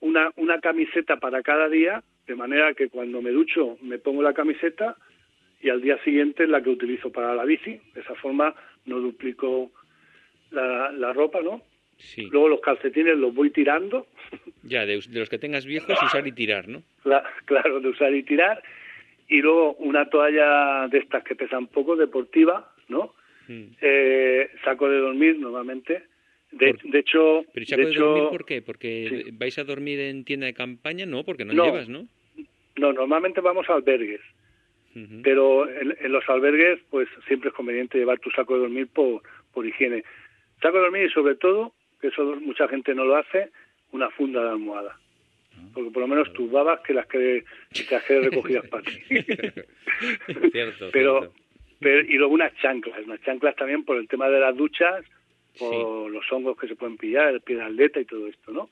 [0.00, 4.34] una una camiseta para cada día de manera que cuando me ducho me pongo la
[4.34, 4.96] camiseta
[5.60, 8.98] y al día siguiente es la que utilizo para la bici de esa forma no
[8.98, 9.70] duplico
[10.50, 11.62] la, la ropa no
[12.14, 12.28] sí.
[12.30, 14.06] luego los calcetines los voy tirando
[14.62, 16.82] Ya, de, de los que tengas viejos, usar y tirar, ¿no?
[17.04, 18.62] Cla- claro, de usar y tirar.
[19.28, 23.12] Y luego una toalla de estas que pesan poco, deportiva, ¿no?
[23.48, 23.62] Mm.
[23.80, 26.04] Eh, saco de dormir normalmente.
[26.52, 28.62] De, de hecho, Pero ¿y saco de, hecho, dormir por qué?
[28.62, 29.30] ¿Porque Sí.
[29.32, 31.06] vais a dormir en tienda de campaña?
[31.06, 31.64] No, porque no, No.
[31.64, 32.06] llevas, ¿no?
[32.76, 34.20] no, normalmente vamos a albergues,
[35.22, 39.22] pero en, en los albergues, pues siempre es conveniente llevar tu saco de dormir por,
[39.54, 40.04] por higiene.
[40.60, 43.48] Saco de dormir y sobre todo, que eso mucha gente no lo hace,
[43.92, 44.98] una funda de almohada.
[45.72, 47.44] Porque por lo menos tus babas que las que,
[47.90, 48.92] las que recogidas para ti.
[50.52, 51.34] Cierto, pero, cierto.
[51.80, 55.04] pero y luego unas chanclas, unas chanclas también por el tema de las duchas,
[55.58, 58.70] por los hongos que se pueden pillar, el pie de atleta y todo esto, ¿no?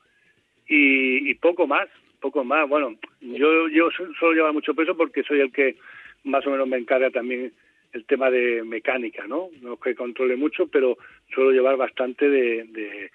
[0.66, 1.88] Y, y poco más,
[2.20, 2.68] poco más.
[2.68, 5.76] Bueno, yo yo su- suelo llevar mucho peso porque soy el que
[6.24, 7.52] más o menos me encarga también
[7.92, 9.48] el tema de mecánica, ¿no?
[9.62, 10.96] No es que controle mucho, pero
[11.34, 13.10] suelo llevar bastante de, de,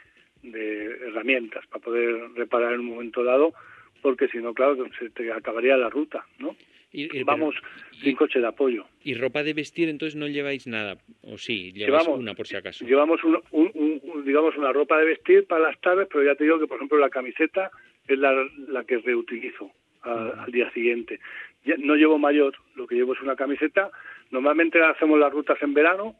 [0.51, 3.53] de herramientas para poder reparar en un momento dado,
[4.01, 6.55] porque si no, claro, se te acabaría la ruta, ¿no?
[6.91, 7.55] Y- pero- Vamos
[7.91, 8.85] y- sin coche de apoyo.
[9.03, 10.97] ¿Y ropa de vestir entonces no lleváis nada?
[11.23, 11.73] ¿O sí?
[11.73, 12.85] Lleváis Llevamos, una por si acaso.
[12.85, 16.45] llevamos un, un- un- digamos una ropa de vestir para las tardes, pero ya te
[16.45, 17.69] digo que por ejemplo la camiseta
[18.07, 19.71] es la, la que reutilizo
[20.03, 21.19] al, al día siguiente.
[21.65, 23.89] Ya no llevo mayor, lo que llevo es una camiseta.
[24.31, 26.15] Normalmente hacemos las rutas en verano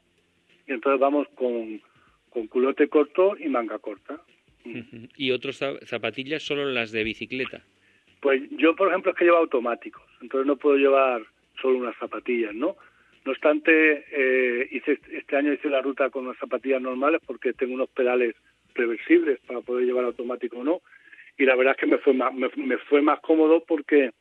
[0.67, 1.79] y entonces vamos con,
[2.35, 4.21] con culote corto y manga corta.
[4.65, 5.07] Ujú.
[5.15, 7.61] Y otros za- zapatillas solo las de bicicleta.
[8.19, 11.21] Pues yo, por ejemplo, es que llevo automáticos, entonces no puedo llevar
[11.61, 12.75] solo unas zapatillas, ¿no?
[13.23, 17.73] No obstante, eh, hice este año hice la ruta con unas zapatillas normales porque tengo
[17.73, 18.35] unos pedales
[18.73, 20.81] reversibles para poder llevar automático o no.
[21.37, 24.11] Y la verdad es que me fue más, me, me fue más cómodo porque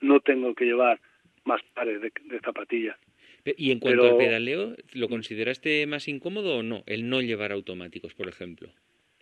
[0.00, 0.98] no tengo que llevar
[1.44, 2.96] más pares de, de zapatillas.
[3.44, 6.82] Y en cuanto Pero- al pedaleo, ¿lo consideraste más incómodo o no?
[6.86, 8.70] El no llevar automáticos, por ejemplo.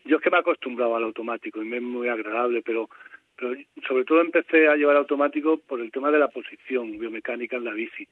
[0.05, 2.89] Yo es que me he acostumbrado al automático y me es muy agradable, pero,
[3.37, 3.55] pero
[3.89, 7.73] sobre todo empecé a llevar automático por el tema de la posición biomecánica en la
[7.73, 8.07] bici,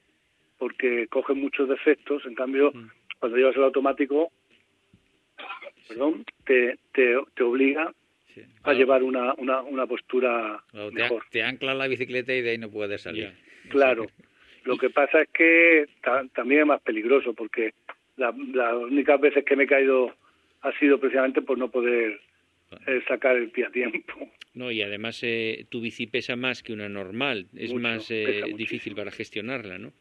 [0.57, 2.89] porque coge muchos defectos, en cambio, Mm.
[3.19, 4.31] cuando llevas el automático,
[5.87, 7.93] perdón, te, te, te obliga
[8.33, 8.43] Sí.
[8.63, 11.23] a llevar una, una, una postura claro, te, mejor.
[11.29, 13.33] te ancla la bicicleta y de ahí no puedes salir.
[13.69, 14.07] Claro.
[14.63, 17.73] Lo que pasa es que ta- también es más peligroso, porque
[18.17, 20.15] la- las únicas veces que me he caído
[20.61, 22.19] ha sido precisamente por no poder
[22.87, 24.13] eh, sacar el pie a tiempo.
[24.53, 27.47] No, y además eh, tu bici pesa más que una normal.
[27.55, 29.91] Es Mucho, más eh, difícil para gestionarla, ¿no?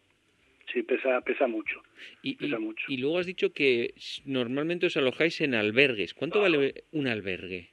[0.73, 1.83] Sí, pesa, pesa mucho.
[2.23, 2.85] Y, Pesa y- mucho.
[2.89, 3.93] y luego has dicho que
[4.25, 6.15] normalmente os alojáis en albergues.
[6.15, 7.71] ¿Cuánto vale un albergue?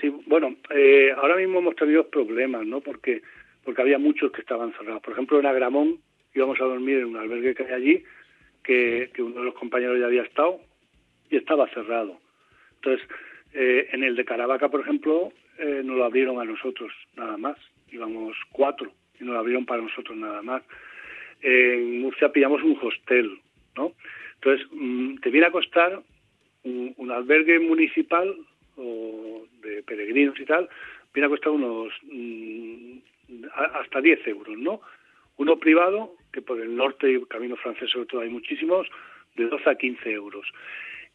[0.00, 2.80] Sí, bueno, eh, ahora mismo hemos tenido problemas, ¿no?
[2.80, 3.22] Porque
[3.64, 5.02] porque había muchos que estaban cerrados.
[5.02, 5.98] Por ejemplo, en Agramón
[6.34, 8.04] íbamos a dormir en un albergue que hay allí,
[8.62, 10.60] que, uno de los compañeros ya había estado
[11.30, 12.18] y estaba cerrado.
[12.76, 13.06] Entonces,
[13.52, 17.56] eh, en el de Caravaca, por ejemplo, eh, nos lo abrieron a nosotros nada más.
[17.90, 20.62] Íbamos cuatro y nos lo abrieron para nosotros nada más.
[21.40, 23.40] En Murcia pillamos un hostel,
[23.76, 23.92] ¿no?
[24.34, 26.00] Entonces, mm, te viene a costar
[26.62, 28.34] un, un albergue municipal
[28.76, 30.68] o de peregrinos y tal,
[31.12, 32.98] viene a costar unos mm,
[33.54, 34.80] hasta 10 euros, ¿no?
[35.40, 38.86] Uno privado, que por el norte y camino francés sobre todo hay muchísimos,
[39.36, 40.46] de 12 a 15 euros.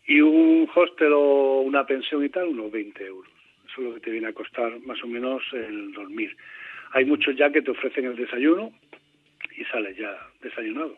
[0.08, 3.32] Y un hostel o una pensión y tal, unos 20 euros.
[3.68, 6.36] Eso es lo que te viene a costar más o menos el dormir.
[6.94, 8.72] Hay muchos ya que te ofrecen el desayuno
[9.56, 10.98] y sales ya desayunado.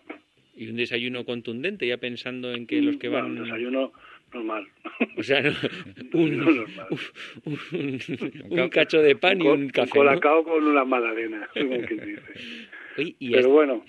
[0.55, 3.25] Y un desayuno contundente, ya pensando en que los que van...
[3.25, 3.91] un desayuno
[4.33, 4.67] normal.
[5.17, 5.41] O sea,
[6.13, 6.65] un,
[8.49, 9.99] un, cacho de pan y un café.
[9.99, 12.21] Un colacao con una magdalena, como dice.
[13.19, 13.83] Pero bueno,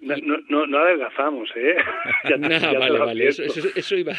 [0.00, 0.16] no,
[0.48, 1.76] no, no, adelgazamos, ¿eh?
[2.28, 4.12] Ya, ya vale, vale, eso, eso, iba.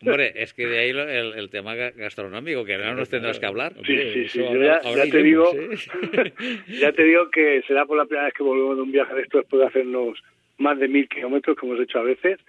[0.00, 3.74] Hombre, es que de ahí el, el, tema gastronómico, que ahora nos tendrás que hablar.
[3.86, 4.38] Sí, sí, sí.
[4.38, 6.32] Yo ya, ya te digo, ¿eh?
[6.80, 9.22] ya te digo que será por la primera vez que volvemos de un viaje de
[9.22, 10.18] esto después de hacernos
[10.58, 12.40] más de mil kilómetros, que hemos hecho a veces,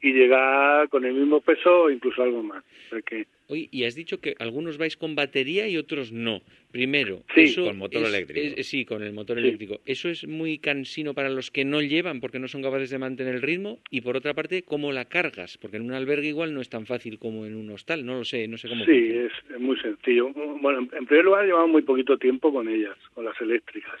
[0.00, 2.62] y llegar con el mismo peso o incluso algo más.
[2.90, 3.26] Porque...
[3.48, 6.42] Oye, y has dicho que algunos vais con batería y otros no.
[6.72, 8.62] Primero, sí, con motor eléctrico.
[8.62, 9.80] sí, con el motor eléctrico.
[9.86, 13.36] Eso es muy cansino para los que no llevan porque no son capaces de mantener
[13.36, 13.78] el ritmo.
[13.90, 15.58] Y por otra parte, ¿cómo la cargas?
[15.58, 18.04] Porque en un albergue igual no es tan fácil como en un hostal.
[18.04, 18.84] No lo sé, no sé cómo.
[18.84, 20.30] Sí, es, muy sencillo.
[20.60, 24.00] Bueno, en primer lugar, llevamos muy poquito tiempo con ellas, con las eléctricas.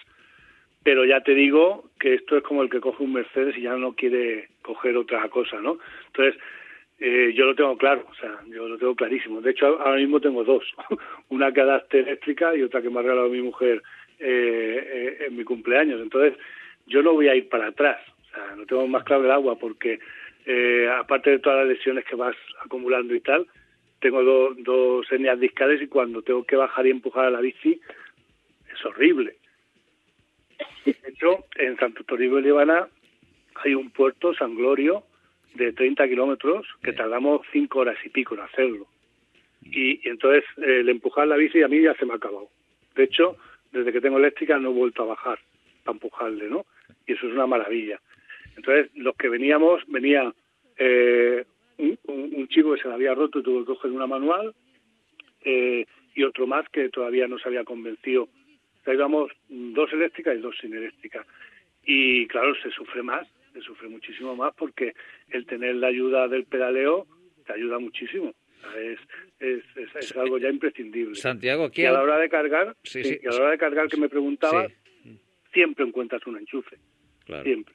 [0.86, 3.74] Pero ya te digo que esto es como el que coge un Mercedes y ya
[3.74, 5.80] no quiere coger otra cosa, ¿no?
[6.06, 6.40] Entonces,
[7.00, 9.40] eh, yo lo tengo claro, o sea, yo lo tengo clarísimo.
[9.40, 10.62] De hecho, ahora mismo tengo dos.
[11.28, 13.82] Una que adapte eléctrica y otra que me ha regalado mi mujer
[14.20, 16.00] eh, eh, en mi cumpleaños.
[16.00, 16.38] Entonces,
[16.86, 17.98] yo no voy a ir para atrás.
[18.20, 19.98] O sea, no tengo más claro el agua porque,
[21.00, 23.44] aparte de todas las lesiones que vas acumulando y tal,
[23.98, 27.80] tengo dos hernias discales y cuando tengo que bajar y empujar a la bici,
[28.72, 29.34] es horrible.
[30.84, 32.88] De hecho, en Santo Toribio de Líbana
[33.56, 35.04] hay un puerto, San Glorio,
[35.54, 38.86] de 30 kilómetros, que tardamos 5 horas y pico en hacerlo.
[39.62, 42.48] Y, entonces el empujar la bici a mí ya se me ha acabado.
[42.94, 43.36] De hecho,
[43.72, 45.38] desde que tengo eléctrica no he vuelto a bajar
[45.84, 46.66] para empujarle, ¿no?
[47.06, 48.00] Y eso es una maravilla.
[48.56, 50.32] Entonces, los que veníamos, venía
[50.78, 51.44] eh,
[51.78, 54.54] un, chico que se le había roto y tuvo que coger una manual,
[55.42, 58.28] eh, y otro más que todavía no se había convencido
[58.94, 61.24] íbamos dos eléctricas y dos sin eléctrica.
[61.84, 64.94] Y claro, se sufre más, se sufre muchísimo más porque
[65.28, 67.06] el tener la ayuda del pedaleo
[67.46, 68.34] te ayuda muchísimo.
[68.76, 68.98] Es,
[69.38, 69.62] es,
[69.94, 71.14] es, algo ya imprescindible.
[71.14, 74.08] Santiago, Y a la hora de cargar, sí, a la hora de cargar que me
[74.08, 74.72] preguntabas,
[75.52, 76.76] siempre encuentras un enchufe.
[77.42, 77.74] Siempre.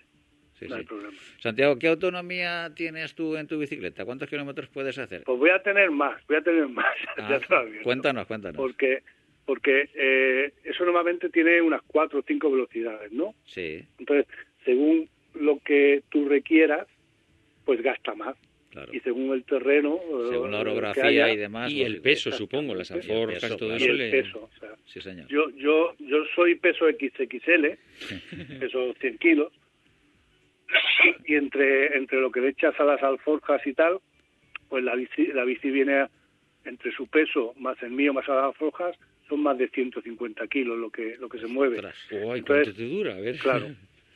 [0.68, 1.18] no hay problema.
[1.40, 4.06] Santiago, ¿qué autonomía tienes tú en tu bicicleta?
[4.06, 5.24] ¿Cuántos kilómetros puedes hacer?
[5.24, 6.86] Pues voy a tener más, voy a tener más.
[7.18, 7.40] Ah,
[7.84, 8.58] cuéntanos, cuéntanos.
[8.58, 9.04] Porque
[9.46, 13.34] porque eh, eso normalmente tiene unas cuatro o cinco velocidades, ¿no?
[13.46, 13.84] Sí.
[14.00, 14.28] Entonces,
[14.66, 16.88] según lo que tú requieras,
[17.66, 18.36] pues gasta más.
[18.70, 18.94] Claro.
[18.94, 20.00] Y según el terreno,
[20.30, 23.86] según la orografía y demás, y el peso, supongo, las alforjas, todo eso.
[23.86, 25.28] Y el peso, o sea, sí, señor.
[25.28, 27.66] Yo, yo, yo soy peso XXL,
[28.62, 29.52] peso 100 kilos,
[31.26, 34.00] y entre entre lo que le echas a las alforjas y tal,
[34.70, 36.08] pues la bici, la bici viene
[36.64, 38.96] entre su peso más el mío más a las alforjas
[39.32, 41.82] son más de 150 kilos lo que lo que se mueve.
[42.10, 43.16] Entonces, te dura?
[43.42, 43.68] Claro,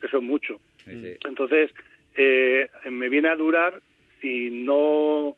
[0.02, 0.60] eso es mucho.
[0.84, 1.70] Entonces,
[2.14, 3.80] eh, me viene a durar,
[4.20, 5.36] si no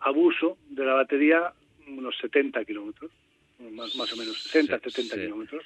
[0.00, 1.52] abuso de la batería,
[1.88, 3.10] unos 70 kilómetros,
[3.72, 5.64] más, más o menos, 60, 70 kilómetros.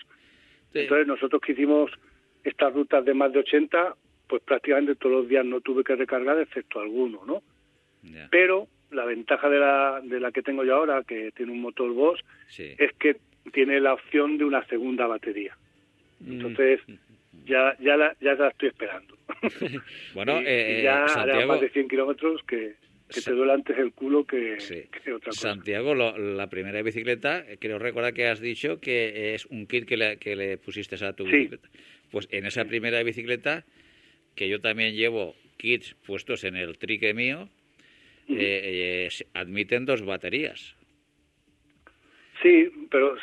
[0.73, 1.91] Entonces, nosotros que hicimos
[2.45, 3.97] estas rutas de más de 80,
[4.29, 7.43] pues prácticamente todos los días no tuve que recargar, excepto alguno, ¿no?
[8.31, 11.93] Pero la ventaja de la, de la que tengo yo ahora, que tiene un motor
[11.93, 12.21] Bosch,
[12.57, 13.17] es que
[13.51, 15.57] tiene la opción de una segunda batería.
[16.21, 16.33] Mm.
[16.33, 16.81] Entonces,
[17.47, 19.17] ya, ya, la, ya la estoy esperando.
[20.15, 21.47] bueno, eh, ya Santiago...
[21.47, 22.75] más de 100 kilómetros que,
[23.09, 24.55] que te duele antes el culo que,
[25.15, 25.41] otra cosa.
[25.41, 29.97] Santiago, la primera bicicleta, eh, creo recordar que has dicho que es un kit que
[29.97, 31.69] le, que le pusiste a tu bicicleta.
[32.11, 33.65] Pues en esa primera bicicleta,
[34.35, 37.49] que yo también llevo kits puestos en el trique mío,
[38.29, 40.77] eh, admiten dos baterías.
[42.43, 43.17] Sí, pero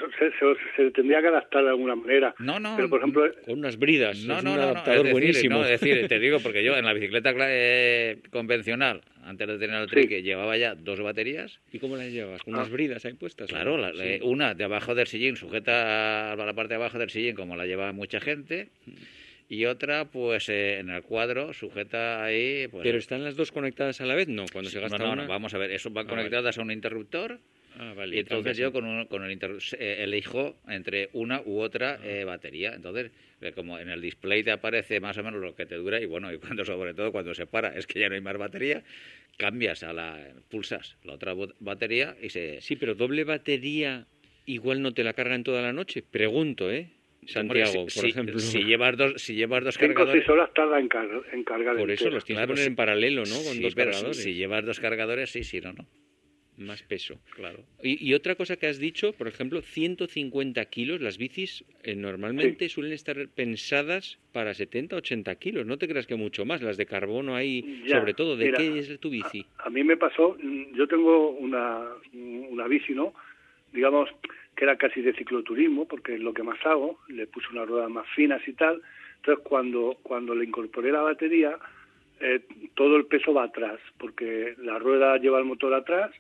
[0.75, 2.35] se, tendría que adaptar de alguna manera.
[2.39, 2.75] No, no.
[2.75, 4.19] Pero, por ejemplo, con unas bridas.
[4.25, 5.63] No, no, no, es decir, buenísimo.
[5.63, 9.87] es decir, te digo, porque yo en la bicicleta eh, convencional, antes de tener el
[9.89, 11.59] trique, llevaba ya dos baterías.
[11.71, 12.43] ¿Y cómo las llevas?
[12.43, 12.71] ¿Con unas ah.
[12.71, 13.49] bridas ahí puestas?
[13.49, 13.77] Claro,
[14.23, 17.65] una de abajo del sillín, sujeta a la parte de abajo del sillín, como la
[17.65, 18.69] lleva mucha gente
[19.49, 24.01] y otra pues eh, en el cuadro sujeta ahí pues, pero están las dos conectadas
[24.01, 26.09] a la vez no cuando se gasta no, no, vamos a ver eso van ah,
[26.09, 27.39] conectadas a un interruptor
[27.79, 31.59] Ah, vale, y entonces yo con, un- con el inter- eh, elijo entre una u
[31.59, 32.73] otra eh, batería.
[32.73, 33.11] Entonces,
[33.41, 36.05] eh, como en el display te aparece más o menos lo que te dura y
[36.07, 38.83] bueno, y cuando sobre todo cuando se para es que ya no hay más batería,
[39.37, 40.17] cambias a la
[40.49, 44.07] pulsas la otra batería y se Sí, pero doble batería
[44.45, 46.01] igual no te la cargan toda la noche.
[46.01, 46.89] Pregunto, ¿eh?
[47.27, 48.39] Santiago, si, por si- ejemplo.
[48.39, 51.43] si llevas dos si llevas dos Cinco o cargadores seis horas tarda en, car- en
[51.43, 52.15] cargar Por eso entero.
[52.15, 53.35] los tienes Claro, que poner en paralelo, ¿no?
[53.35, 54.17] Con Sí, dos si- cargadores.
[54.23, 55.87] si llevas dos cargadores sí, sí, no, no.
[56.57, 57.19] Más peso.
[57.35, 57.59] Claro.
[57.83, 61.01] Y, y otra cosa que has dicho, por ejemplo, 150 kilos.
[61.01, 65.67] Las bicis eh, normalmente suelen estar pensadas para 70, 80 kilos.
[65.67, 66.63] No te creas que mucho más.
[66.63, 68.35] Las de carbono ahí, Ya, sobre todo.
[68.35, 69.45] ¿De mira, qué es tu bici?
[69.59, 71.83] A mí me pasó, mm, yo tengo una,
[72.13, 73.13] una bici, ¿no?
[73.71, 74.09] Digamos
[74.55, 77.91] que era casi de cicloturismo, porque es lo que más hago, le puse unas ruedas
[77.91, 78.81] más finas y tal.
[79.17, 81.55] Entonces, cuando, cuando le incorporé la batería,
[82.19, 82.41] eh,
[82.73, 86.11] todo el peso va atrás, porque la rueda lleva el motor atrás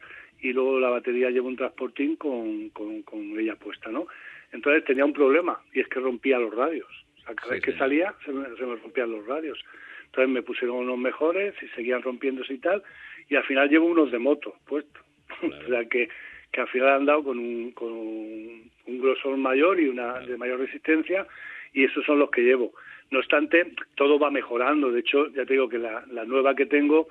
[0.41, 4.07] y luego la batería lleva un transportín con, con, con ella puesta, ¿no?
[4.51, 6.87] Entonces tenía un problema, y es que rompía los radios.
[7.17, 7.77] O sea, cada Sí, vez que sí.
[7.77, 9.63] salía se me, se me rompían los radios.
[10.05, 12.81] Entonces me pusieron unos mejores y seguían rompiéndose y tal,
[13.29, 15.03] y al final llevo unos de moto puestos.
[15.43, 16.07] o sea que,
[16.51, 20.37] que al final han dado con un, con un, un grosor mayor y una de
[20.37, 21.27] mayor resistencia,
[21.73, 22.73] y esos son los que llevo.
[23.11, 24.91] No obstante, todo va mejorando.
[24.91, 27.07] De hecho, ya te digo que la, la nueva que tengo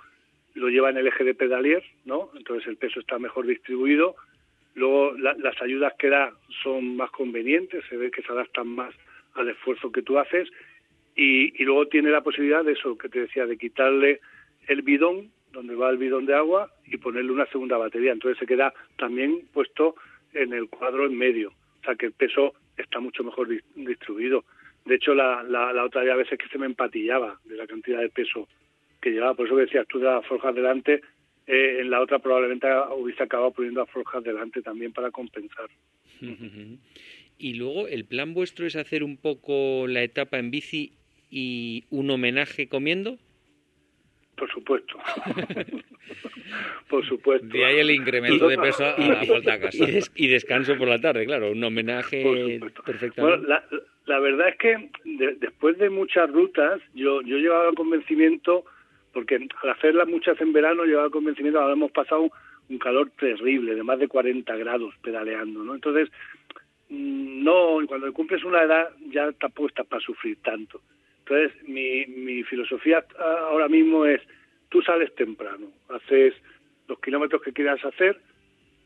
[0.56, 2.30] lo lleva en el eje de pedalier, ¿no?
[2.36, 4.16] Entonces el peso está mejor distribuido.
[4.74, 6.32] Luego la- las ayudas que da
[6.62, 8.94] son más convenientes, se ve que se adaptan más
[9.34, 10.48] al esfuerzo que tú haces.
[11.14, 14.20] Y, y luego tiene la posibilidad de eso que te decía, de quitarle
[14.68, 18.12] el bidón, donde va el bidón de agua, y ponerle una segunda batería.
[18.12, 19.94] Entonces se queda también puesto
[20.34, 21.50] en el cuadro en medio.
[21.80, 24.44] O sea que el peso está mucho mejor dis- distribuido.
[24.84, 28.00] De hecho, la, la, la otra vez veces que se me empatillaba de la cantidad
[28.00, 28.46] de peso
[29.06, 29.34] que llevaba.
[29.34, 31.00] Por eso que decías tú de las forjas delante,
[31.46, 32.66] eh, en la otra probablemente
[32.98, 35.68] hubiese acabado poniendo las forjas delante también para compensar.
[37.38, 40.94] Y luego, ¿el plan vuestro es hacer un poco la etapa en bici
[41.30, 43.18] y un homenaje comiendo?
[44.38, 44.96] Por supuesto.
[46.88, 47.46] por supuesto.
[47.46, 49.84] De ahí el incremento de peso a la vuelta a casa.
[49.84, 53.20] Y, des- y descanso por la tarde, claro, un homenaje perfectamente.
[53.20, 53.62] Bueno, la,
[54.06, 58.64] la verdad es que de- después de muchas rutas, yo, yo llevaba el convencimiento,
[59.16, 62.28] porque al hacerlas muchas en verano, llevaba el convencimiento, ahora hemos pasado
[62.68, 65.74] un calor terrible, de más de 40 grados pedaleando, ¿no?
[65.74, 66.10] Entonces,
[66.90, 70.82] mm, no, cuando cumples una edad ya tampoco estás para sufrir tanto.
[71.20, 74.20] Entonces, mi, mi filosofía ah, ahora mismo es,
[74.68, 76.34] tú sales temprano, haces
[76.86, 78.20] los kilómetros que quieras hacer,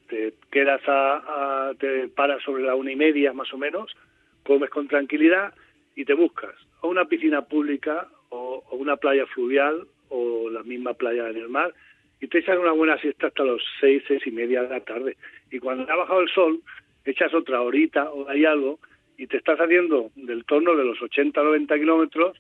[0.09, 3.97] te quedas a, a- te paras sobre la una y media más o menos,
[4.45, 5.53] comes con tranquilidad
[5.97, 10.95] y te buscas o una piscina pública o, o una playa fluvial o la misma
[10.95, 11.73] playa en el mar
[12.21, 15.17] y te echas una buena siesta hasta los seis, seis y media de la tarde.
[15.51, 16.61] Y cuando ha bajado el sol,
[17.07, 18.79] echas otra horita o hay algo
[19.17, 22.37] y te estás haciendo del torno de los 80 90 kilómetros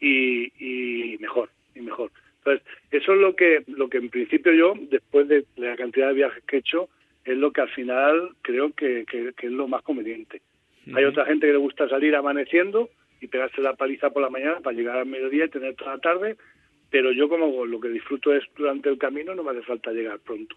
[0.00, 2.10] y, y mejor, y mejor.
[2.38, 6.14] Entonces, eso es lo que, lo que en principio yo, después de la cantidad de
[6.14, 6.88] viajes que he hecho,
[7.24, 10.40] es lo que al final creo que, que- que es lo más conveniente.
[10.94, 12.88] Hay otra gente que le gusta salir amaneciendo
[13.20, 16.00] y pegarse la paliza por la mañana para llegar al mediodía y tener toda la
[16.00, 16.36] tarde,
[16.90, 20.18] pero yo como lo que disfruto es durante el camino, no me hace falta llegar
[20.20, 20.56] pronto.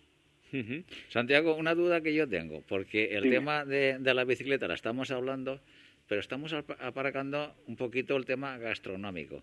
[1.09, 5.09] Santiago, una duda que yo tengo, porque el tema de, de la bicicleta la estamos
[5.11, 5.61] hablando,
[6.09, 9.41] pero estamos ap- aparcando un poquito el tema gastronómico.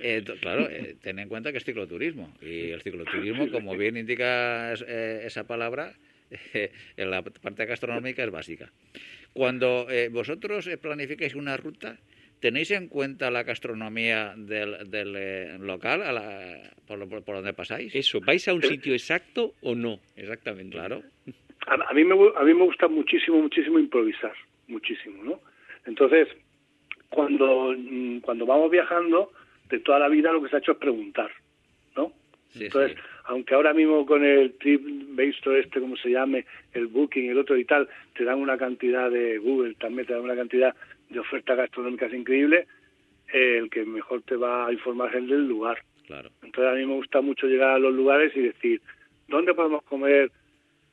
[0.00, 4.72] Eh, claro, eh, ten en cuenta que es cicloturismo, y el cicloturismo, como bien indica
[4.74, 5.94] eh, esa palabra,
[6.54, 8.72] eh, en la parte gastronómica es básica.
[9.32, 11.96] Cuando eh, vosotros eh, planificáis una ruta,
[12.40, 17.52] ¿tenéis en cuenta la gastronomía del, del, eh, local a la- por, lo- por donde
[17.52, 17.94] pasáis?
[17.94, 20.00] Eso, ¿vais a un sitio exacto o no?
[20.16, 20.76] Exactamente.
[20.76, 21.02] Claro.
[21.66, 24.32] a, a mí me a mí me gusta muchísimo muchísimo improvisar
[24.68, 25.40] muchísimo no
[25.86, 26.26] entonces
[27.08, 29.32] cuando mm, cuando vamos viajando
[29.68, 31.30] de toda la vida lo que se ha hecho es preguntar
[31.96, 32.12] no
[32.48, 33.02] Sí, entonces sí.
[33.30, 37.56] Aunque ahora mismo con el trip based este como se llame el booking el otro
[37.56, 40.74] y tal te dan una cantidad de Google también te dan una cantidad
[41.08, 42.66] de ofertas gastronómicas increíbles
[43.32, 46.28] eh, el que mejor te va a informar es el del lugar Claro.
[46.42, 48.82] entonces a mí me gusta mucho llegar a los lugares y decir
[49.28, 50.32] dónde podemos comer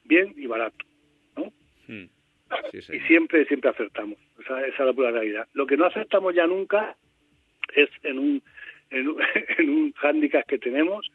[0.03, 0.85] bien y barato
[1.35, 1.45] ¿no?
[1.87, 2.07] Mm.
[2.71, 6.35] Sí, y siempre siempre acertamos esa, esa es la pura realidad lo que no acertamos
[6.35, 6.95] ya nunca
[7.75, 8.43] es en un
[8.91, 9.17] en un,
[9.57, 11.09] en un hándicap que tenemos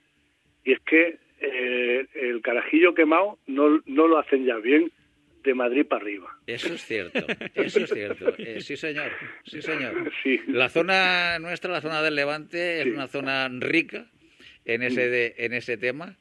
[0.64, 4.90] y es que eh, el carajillo quemado no, no lo hacen ya bien
[5.44, 7.18] de Madrid para arriba Eso es cierto,
[7.56, 8.32] eso es cierto.
[8.38, 9.10] Eh, sí, señor,
[9.44, 10.12] sí, señor.
[10.22, 12.90] sí La zona nuestra, la zona del Levante, es Sí.
[12.90, 14.06] una zona rica
[14.64, 16.16] en ese, de- en ese tema,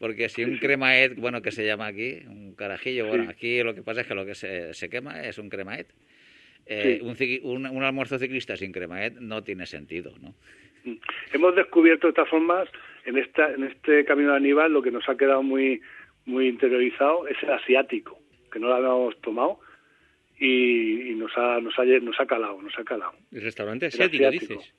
[0.00, 3.82] Porque si un cremaet, bueno, que se llama aquí, un carajillo, bueno, aquí lo que
[3.82, 5.86] pasa es que lo que se, se quema es un cremaet.
[6.66, 10.34] Eh, un, un, un almuerzo ciclista sin cremaet no tiene sentido, ¿no?
[11.32, 12.68] Hemos descubierto de estas formas,
[13.04, 15.80] en, esta, en este camino de Aníbal, lo que nos ha quedado muy,
[16.26, 18.18] muy interiorizado es el asiático,
[18.52, 19.58] que no lo habíamos tomado
[20.38, 23.12] y, y nos, ha, nos, ha, nos ha calado, nos ha calado.
[23.32, 24.54] El restaurante El asiático, asiático.
[24.54, 24.74] dices.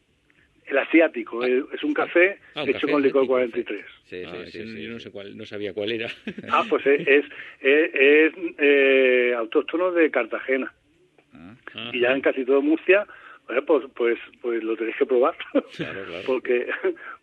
[0.66, 1.48] El asiático Ah.
[1.48, 3.86] es, un café Ah, un hecho café con licor asiático, 43.
[4.06, 6.10] Sí, Ah, sí, sí, yo no sé cuál, no sabía cuál era.
[6.52, 7.26] Ah, pues es, es,
[7.62, 10.74] es, es, eh, autóctono de Cartagena.
[11.34, 11.92] Ah, Ah.
[11.94, 13.06] Y ya en casi todo Murcia,
[13.48, 15.36] bueno, pues, pues, pues lo tenéis que probar.
[15.76, 16.24] Claro, claro.
[16.26, 16.68] porque,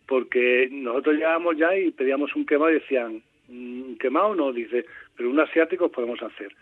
[0.07, 4.51] porque nosotros llegábamos ya y pedíamos un quemado y decían, "Mm, ¿quemado no?
[4.53, 6.55] Dice, pero un asiático podemos hacer.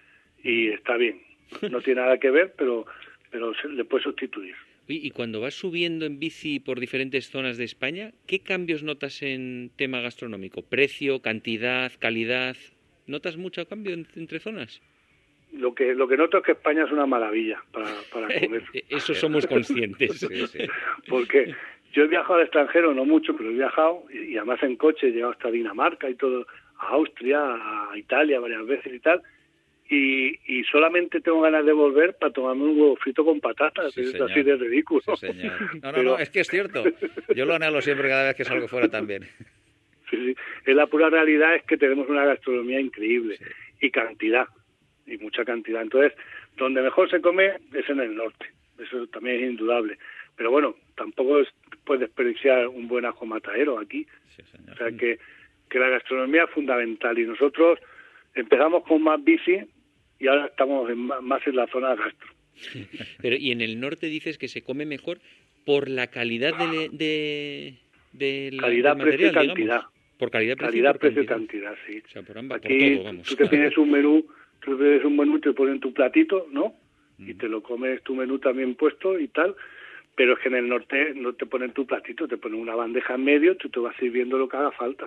[0.43, 1.21] Y está bien.
[1.69, 2.85] No tiene nada que ver, pero,
[3.29, 4.55] pero se le puede sustituir.
[4.87, 9.71] Y cuando vas subiendo en bici por diferentes zonas de España, ¿qué cambios notas en
[9.77, 10.63] tema gastronómico?
[10.63, 12.57] ¿Precio, cantidad, calidad?
[13.07, 14.81] ¿Notas mucho cambio en- entre zonas?
[15.53, 18.63] Lo que, lo que noto es que España es una maravilla para, para comer.
[18.89, 20.19] Eso somos conscientes.
[20.19, 20.59] Sí, sí.
[21.09, 21.53] porque
[21.93, 25.07] yo he viajado al extranjero, no mucho, pero he viajado, y, y además en coche,
[25.07, 26.47] he llegado hasta Dinamarca y todo,
[26.79, 27.39] a Austria,
[27.91, 29.21] a Italia varias veces y tal,
[29.89, 34.01] y, y solamente tengo ganas de volver para tomarme un huevo frito con patatas, Sí,
[34.01, 34.31] es señor.
[34.31, 35.01] así de ridículo.
[35.17, 35.51] Sí, señor.
[35.83, 36.83] No, no, Pero- no, es que es cierto.
[37.35, 39.23] Yo lo anhelo siempre cada vez que salgo fuera también.
[40.09, 40.35] Sí, sí.
[40.65, 43.37] Es la pura realidad es que tenemos una gastronomía increíble
[43.79, 44.45] y cantidad,
[45.11, 45.81] y mucha cantidad.
[45.81, 46.13] Entonces,
[46.57, 48.45] donde mejor se come es en el norte,
[48.79, 49.97] eso también es indudable.
[50.35, 51.47] Pero bueno, tampoco es,
[51.85, 54.07] puedes desperdiciar un buen ajo matadero aquí.
[54.35, 54.41] Sí.
[54.71, 55.19] O sea que,
[55.69, 57.79] que la gastronomía es fundamental y nosotros
[58.33, 59.59] empezamos con más bici
[60.19, 62.29] y ahora estamos en más en la zona gastro.
[63.21, 65.19] Pero, y en el norte dices que se come mejor
[65.65, 67.75] por la calidad de, de,
[68.13, 69.75] de la- Calidad, del precio y material, cantidad.
[69.75, 69.91] digamos.
[70.17, 71.69] Por calidad, precio, Calidad, por precio cantidad.
[71.71, 72.03] cantidad, sí.
[72.05, 73.27] O sea, por ambas, por Aquí todo, vamos.
[73.27, 74.25] tú te tienes un menú,
[74.61, 76.73] tú tienes un menú, te ponen tu platito, ¿no?
[77.19, 79.55] Y te lo comes tu menú también puesto y tal.
[80.15, 83.15] Pero es que en el norte no te ponen tu platito, te ponen una bandeja
[83.15, 85.05] en medio, tú te vas sirviendo lo que haga falta.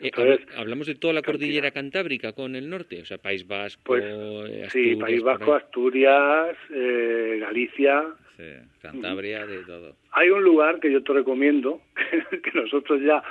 [0.00, 3.82] Eh, Entonces, hablamos de toda la cordillera cantábrica con el norte, o sea, País Vasco,
[3.84, 5.54] Pues, eh, sí, Asturias, País Vasco.
[5.54, 8.04] Asturias, eh, Galicia.
[8.36, 8.44] Sí,
[8.80, 9.96] Cantabria, de todo.
[10.12, 11.82] Hay un lugar que yo te recomiendo,
[12.30, 13.22] que nosotros ya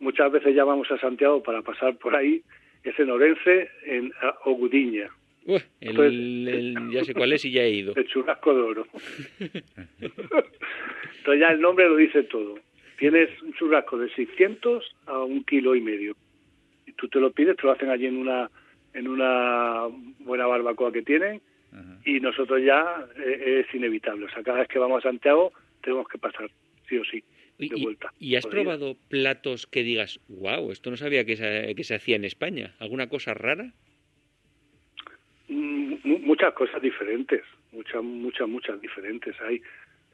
[0.00, 2.42] muchas veces ya vamos a Santiago para pasar por ahí,
[2.84, 4.12] es en Orense, en
[4.44, 5.08] Ogudiña,
[5.46, 7.92] el- Entonces, el- ya sé cuál es y ya he ido.
[7.96, 8.86] el churrasco de oro.
[10.00, 12.58] Entonces ya el nombre lo dice todo.
[12.98, 16.14] Tienes un churrasco de 600 a un kilo y medio.
[16.86, 18.50] Y tú te lo pides, te lo hacen allí en una
[18.92, 19.86] en una
[20.18, 21.40] buena barbacoa que tienen
[21.72, 21.98] Ajá.
[22.04, 24.26] y nosotros ya eh, es inevitable.
[24.26, 25.52] O sea, cada vez que vamos a Santiago
[25.82, 26.50] tenemos que pasar,
[26.88, 27.22] sí o sí,
[27.68, 28.12] de Y, y- vuelta.
[28.18, 32.16] y has probado platos que digas, wow, esto no sabía que se, que se hacía
[32.16, 32.74] en España?
[32.78, 33.72] ¿Alguna cosa rara?
[35.48, 37.42] Mm, mu- muchas cosas diferentes,
[37.72, 39.60] muchas, muchas, muchas diferentes hay.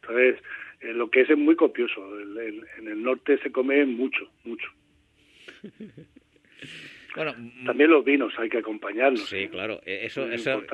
[0.02, 0.42] Entonces,
[0.80, 2.18] eh, lo que es es muy copioso.
[2.18, 4.68] El- el- en el norte se come mucho, mucho.
[7.14, 9.26] Bueno, mm, También los vinos hay que acompañarlos.
[9.28, 9.48] sí, ¿eh?
[9.50, 9.80] claro.
[9.86, 10.26] eh, Eso,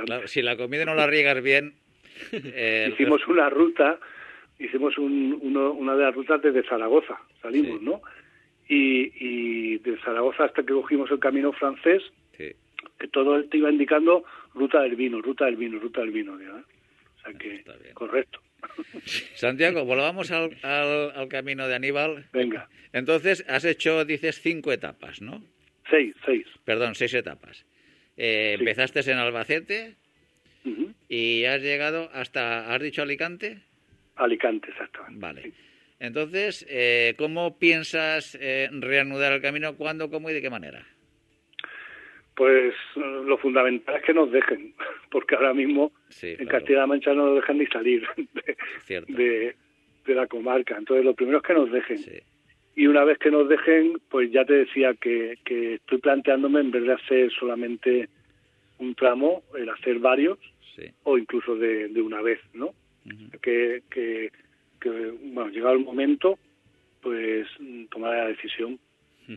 [0.05, 1.75] claro, si la comida no la riegas bien,
[2.33, 4.01] eh, Hicimos una ruta,
[4.65, 7.85] hicimos un- uno- una de las rutas desde Zaragoza, salimos, Sí.
[7.85, 8.01] ¿no?
[8.69, 12.03] Y, y de Zaragoza hasta que cogimos el camino francés,
[12.37, 12.53] sí.
[12.99, 16.39] que todo te iba indicando ruta del vino, ruta del vino, ruta del vino.
[16.41, 16.53] ¿ya?
[16.55, 17.95] O sea que, Está bien.
[17.95, 18.41] correcto.
[19.35, 22.27] Santiago, volvamos al, al, al camino de Aníbal.
[22.33, 25.43] Venga, Entonces, has hecho, dices, cinco etapas, ¿no?
[25.91, 26.47] seis, seis.
[26.65, 27.65] Perdón, seis etapas.
[28.17, 28.61] Eh, Sí.
[28.63, 29.97] Empezaste en Albacete
[31.09, 33.59] y has llegado hasta, ¿has dicho Alicante?
[34.17, 35.19] Alicante, exactamente.
[35.21, 35.53] Vale.
[35.99, 39.77] Entonces, eh, ¿cómo piensas eh, reanudar el camino?
[39.77, 40.85] ¿Cuándo, cómo y de qué manera?
[42.35, 44.75] Pues eh, lo fundamental es que nos dejen,
[45.11, 46.51] porque ahora mismo Sí, en claro.
[46.51, 49.13] Castilla-La Mancha no nos dejan ni salir de, Cierto.
[49.13, 49.55] de,
[50.07, 50.77] de la comarca.
[50.77, 51.99] Entonces, lo primero es que nos dejen.
[51.99, 52.19] Sí.
[52.75, 56.71] Y una vez que nos dejen, pues ya te decía que, que estoy planteándome, en
[56.71, 58.09] vez de hacer solamente
[58.79, 60.39] un tramo, el hacer varios
[60.75, 60.85] Sí.
[61.03, 62.73] o incluso de, de una vez, ¿no?
[63.43, 64.31] Que, que,
[64.81, 66.39] que, bueno, llegado el momento,
[67.01, 67.47] pues
[67.91, 68.79] tomaré la decisión.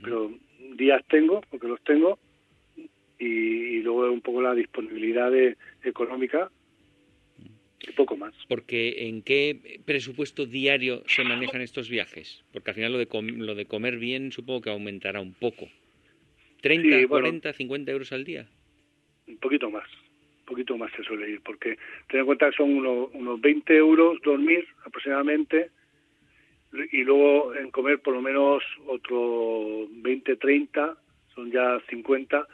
[0.03, 0.32] Pero
[0.78, 2.20] días tengo, porque los tengo,
[3.18, 6.51] y, y luego un poco la disponibilidad de- económica
[7.88, 8.34] y poco más.
[8.47, 12.43] Porque ¿en qué presupuesto diario se manejan estos viajes?
[12.51, 15.70] Porque al final lo de, com- lo de comer bien supongo que aumentará un poco.
[16.63, 17.26] ¿30, Sí, bueno.
[17.28, 18.47] 40, 50 euros al día?
[19.28, 19.88] un poquito más,
[20.46, 21.78] poquito más se suele ir, porque
[22.08, 25.72] ten en cuenta que son unos, unos 20 euros dormir aproximadamente
[26.91, 30.98] y luego en comer por lo menos otro 20, 30,
[31.34, 32.48] son ya 50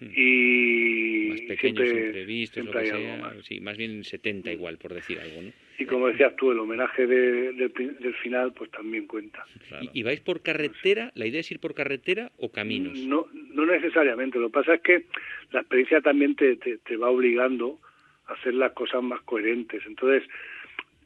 [0.00, 3.14] y más pequeños siempre, imprevistos, siempre lo que hay sea.
[3.14, 3.46] algo más.
[3.46, 5.52] Sí, más bien 70 igual, por decir algo, ¿no?
[5.78, 9.44] Y como decías tú, el homenaje de- del final pues también cuenta.
[9.68, 9.84] Claro.
[9.92, 11.10] ¿Y, y vais por carretera?
[11.14, 12.96] ¿La idea es ir por carretera o caminos?
[12.98, 14.38] No, no necesariamente.
[14.38, 15.06] Lo que pasa es que
[15.50, 17.80] la experiencia también te, te, te va obligando
[18.26, 19.82] a hacer las cosas más coherentes.
[19.86, 20.22] Entonces,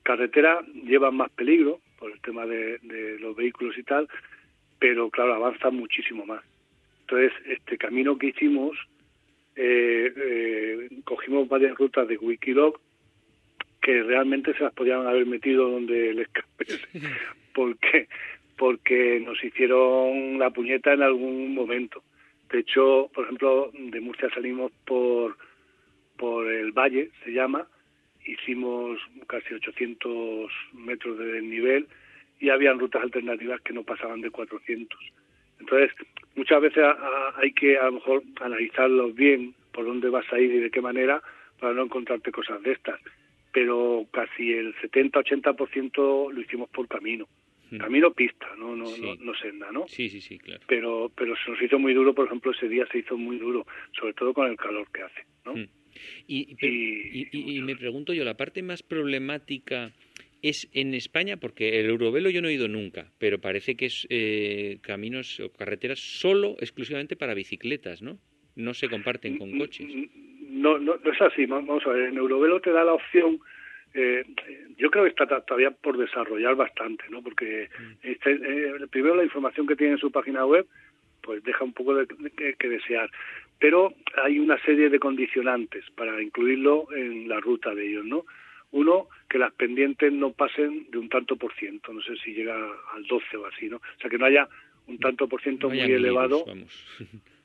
[0.03, 4.09] carretera lleva más peligro por el tema de, de los vehículos y tal,
[4.79, 6.45] pero claro, avanza muchísimo más.
[7.01, 8.77] Entonces, este camino que hicimos,
[9.57, 12.79] eh, eh, cogimos varias rutas de Wikilog
[13.81, 16.67] que realmente se las podían haber metido donde les escape
[17.55, 18.09] porque
[18.57, 22.03] porque nos hicieron la puñeta en algún momento.
[22.51, 25.37] De hecho, por ejemplo, de Murcia salimos por
[26.17, 27.69] por el valle, se llama,
[28.27, 28.99] hicimos
[29.29, 31.87] casi 800 metros de desnivel
[32.41, 34.99] y habían rutas alternativas que no pasaban de 400.
[35.61, 35.93] Entonces,
[36.35, 40.41] muchas veces a- a- hay que a lo mejor analizarlos bien, por dónde vas a
[40.41, 41.23] ir y de qué manera,
[41.61, 43.01] para no encontrarte cosas de estas.
[43.59, 47.29] Pero casi el 70-80% lo hicimos por camino.
[47.71, 47.79] Mm.
[47.79, 49.03] Camino pista, no, no, Sí.
[49.03, 49.87] no, no senda, ¿no?
[49.89, 50.63] Sí, sí, sí, claro.
[50.69, 53.67] Pero, pero se nos hizo muy duro, por ejemplo, ese día se hizo muy duro,
[53.99, 55.55] sobre todo con el calor que hace, ¿no?
[55.55, 55.69] Mm.
[56.29, 59.93] Y, pero- Y- y- y- y me pregunto yo, la parte más problemática
[60.41, 64.07] es en España, porque el Eurovelo yo no he ido nunca, pero parece que es
[64.09, 68.19] eh, caminos o carreteras solo, exclusivamente para bicicletas, ¿no?
[68.55, 69.87] No se comparten con coches.
[70.49, 71.47] No, no, no es así.
[71.47, 73.39] Va- Vamos a ver, en Eurovelo te da la opción.
[73.95, 74.25] eh,
[74.77, 77.23] yo creo que está todavía por desarrollar bastante, ¿no?
[77.23, 77.69] Porque
[78.03, 80.67] este, eh, primero la información que tiene en su página web,
[81.23, 83.11] pues deja un poco de, de- que, desear.
[83.59, 83.93] Pero
[84.23, 88.25] hay una serie de condicionantes para incluirlo en la ruta de ellos, ¿no?
[88.71, 92.55] Uno, que las pendientes no pasen de un tanto por ciento, no sé si llega
[92.95, 93.77] al 12 o así, ¿no?
[93.79, 94.47] O sea, que no haya
[94.87, 96.45] un tanto por ciento No muy elevado.
[96.47, 96.99] vamos.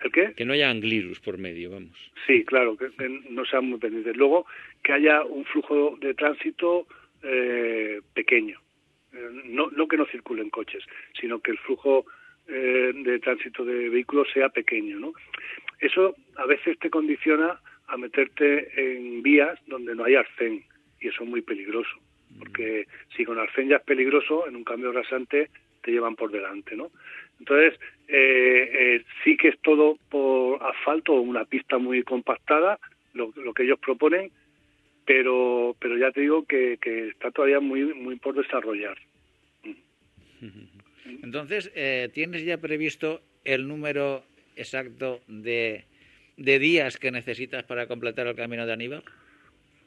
[0.00, 0.32] ¿El qué?
[0.34, 2.12] que no haya anglirus por medio, vamos.
[2.26, 4.16] Sí, claro, que, que no sean muy pendientes.
[4.16, 4.46] Luego,
[4.82, 6.86] que haya un flujo de tránsito
[7.22, 8.58] eh, pequeño.
[9.12, 10.84] Eh, no, no que no circulen coches,
[11.20, 12.06] sino que el flujo
[12.48, 14.98] eh, de tránsito de vehículos sea pequeño.
[14.98, 15.12] ¿no?
[15.78, 20.64] Eso a veces te condiciona a meterte en vías donde no hay arcén,
[21.00, 21.90] y eso es muy peligroso.
[22.38, 22.86] Porque
[23.16, 25.50] si con arcén ya es peligroso, en un cambio rasante
[25.82, 26.90] te llevan por delante, ¿no?
[27.40, 32.78] Entonces, eh, eh, sí que es todo por asfalto una pista muy compactada,
[33.14, 34.30] lo, lo que ellos proponen,
[35.06, 38.96] pero pero ya te digo que, que está todavía muy muy por desarrollar.
[41.22, 44.22] Entonces, eh, ¿tienes ya previsto el número
[44.54, 45.84] exacto de,
[46.36, 49.02] de días que necesitas para completar el camino de Aníbal?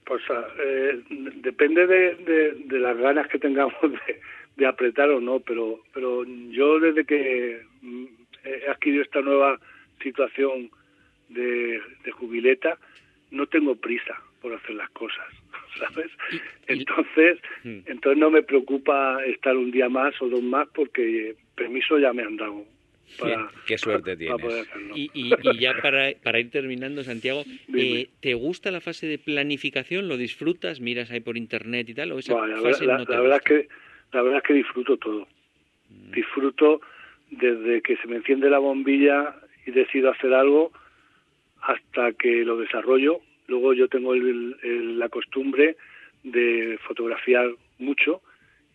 [0.05, 0.21] Pues
[0.59, 1.01] eh,
[1.41, 4.19] depende de, de, de las ganas que tengamos de,
[4.55, 8.05] de apretar o no, pero pero yo desde que mm,
[8.45, 9.59] he adquirido esta nueva
[10.01, 10.69] situación
[11.29, 12.77] de, de jubileta
[13.31, 15.25] no tengo prisa por hacer las cosas,
[15.79, 16.11] ¿sabes?
[16.67, 17.79] Entonces, Mm.
[17.85, 22.23] entonces no me preocupa estar un día más o dos más porque permiso ya me
[22.23, 22.65] han dado
[23.17, 24.67] para, Qué suerte para tienes.
[24.95, 29.17] Y, y- y ya para, para ir terminando, Santiago, eh, ¿te gusta la fase de
[29.17, 30.07] planificación?
[30.09, 30.81] ¿Lo disfrutas?
[30.81, 32.11] ¿Miras ahí por internet y tal?
[32.11, 33.69] ¿O esa Bueno, fase la- no te la verdad es que
[34.13, 35.27] la verdad es que disfruto todo.
[36.13, 36.81] Disfruto
[37.31, 39.35] desde que se me enciende la bombilla
[39.65, 40.71] y decido hacer algo
[41.61, 43.19] hasta que lo desarrollo.
[43.47, 45.75] Luego yo tengo el- el- la costumbre
[46.23, 47.49] de fotografiar
[47.79, 48.21] mucho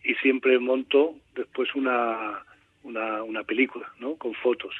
[0.03, 2.43] y siempre monto después una,
[2.83, 4.15] una, una película, ¿no?
[4.15, 4.75] Con fotos.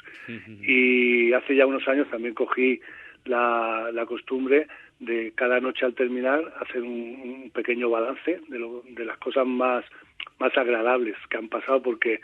[0.62, 2.80] Y hace ya unos años también cogí
[3.24, 4.66] la, la costumbre
[4.98, 9.46] de cada noche al terminar hacer un, un pequeño balance de, lo- de las cosas
[9.46, 9.84] más,
[10.38, 12.20] más agradables que han pasado, porque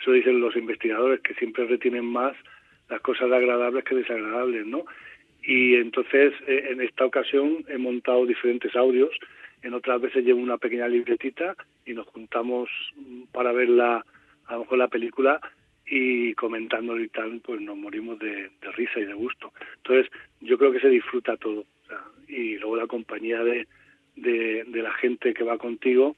[0.00, 2.36] eso dicen los investigadores, que siempre retienen más
[2.88, 4.84] las cosas agradables que desagradables, ¿no?
[5.42, 9.10] Y entonces, eh, en esta ocasión he montado diferentes audios,
[9.62, 14.04] en otras veces llevo una pequeña libretita y nos juntamos mm, para ver la,
[14.46, 15.40] a lo mejor la película
[15.86, 19.52] y comentándolo y tal, pues nos morimos de, de risa y de gusto.
[19.76, 21.64] Entonces, yo creo que se disfruta todo.
[22.28, 23.66] y luego la compañía de,
[24.16, 26.16] de la gente que va contigo,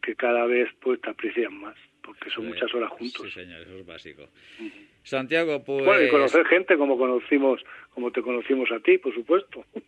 [0.00, 3.22] que cada vez pues te aprecian más, porque son Sí, muchas horas juntos.
[3.26, 4.28] Sí, señor, eso es básico.
[5.02, 5.84] Santiago, pues...
[5.84, 7.62] Bueno, y conocer gente como conocimos,
[7.94, 9.64] como te conocimos a ti, por supuesto.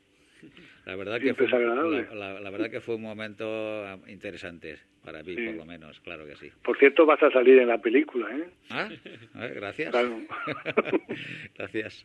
[0.84, 3.44] La verdad, que fue, la, la- la verdad que fue un momento
[3.86, 5.46] ah, interesante para mí, Sí.
[5.46, 6.50] por lo menos, claro que sí.
[6.64, 8.48] Por cierto, vas a salir en la película, ¿eh?
[8.68, 8.88] Ah,
[9.34, 9.90] a ver, gracias.
[9.92, 10.20] Claro.
[11.56, 12.04] gracias.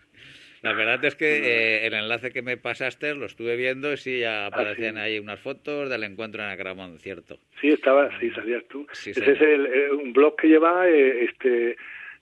[0.62, 1.26] La verdad es que
[1.84, 5.12] eh, el enlace que me pasaste lo estuve viendo y sí ya aparecían Ah, sí.
[5.14, 7.38] ahí unas fotos del encuentro en Acramón, cierto.
[7.62, 8.88] Sí, estaba, sí, salías tú.
[8.92, 11.78] Sí, Ese es el, eh, un blog que lleva eh, este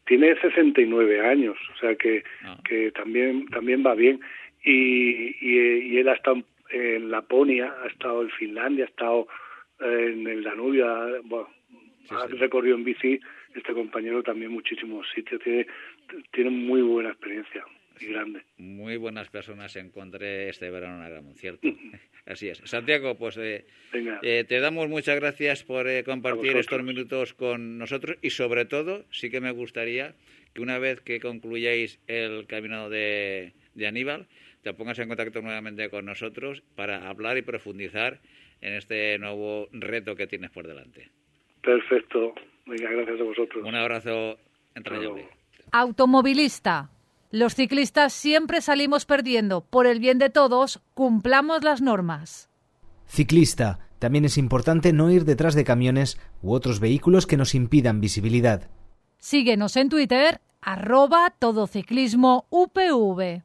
[0.08, 2.58] tiene 69 años, o sea que, Ah.
[2.68, 4.20] que también también va bien.
[4.64, 9.28] Y, y, y él ha estado en Laponia, ha estado en Finlandia, ha estado
[9.80, 11.50] en el Danubio, ha, bueno,
[12.12, 13.20] ha recorrido en bici
[13.56, 15.66] este compañero también muchísimos sitios, tiene,
[16.32, 17.64] tiene muy buena experiencia
[18.02, 18.44] grande.
[18.58, 21.68] Muy buenas personas encontré este verano en Agramunt, ¿cierto?
[22.26, 22.62] Así es.
[22.66, 28.18] Santiago, pues eh, eh, te damos muchas gracias por eh, compartir estos minutos con nosotros
[28.22, 30.16] y sobre todo sí que me gustaría
[30.54, 34.28] que una vez que concluyáis el camino de, de Aníbal,
[34.64, 38.20] te pongas en contacto nuevamente con nosotros para hablar y profundizar
[38.62, 41.10] en este nuevo reto que tienes por delante.
[41.62, 42.34] perfecto.
[42.66, 43.64] Venga, gracias a vosotros.
[43.64, 44.40] Un abrazo
[44.74, 45.28] entrañable.
[45.72, 46.90] Automovilista.
[47.36, 49.60] Los ciclistas siempre salimos perdiendo.
[49.60, 52.48] Por el bien de todos, cumplamos las normas.
[53.08, 53.80] Ciclista.
[54.00, 58.70] También es importante no ir detrás de camiones u otros vehículos que nos impidan visibilidad.
[59.18, 63.44] Síguenos en Twitter, arroba todociclismo UPV.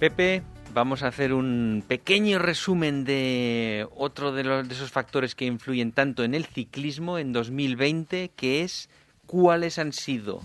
[0.00, 0.42] Pepe,
[0.72, 5.92] vamos a hacer un pequeño resumen de otro de, los, de esos factores que influyen
[5.92, 8.88] tanto en el ciclismo en 2020, que es
[9.26, 10.42] cuáles han sido,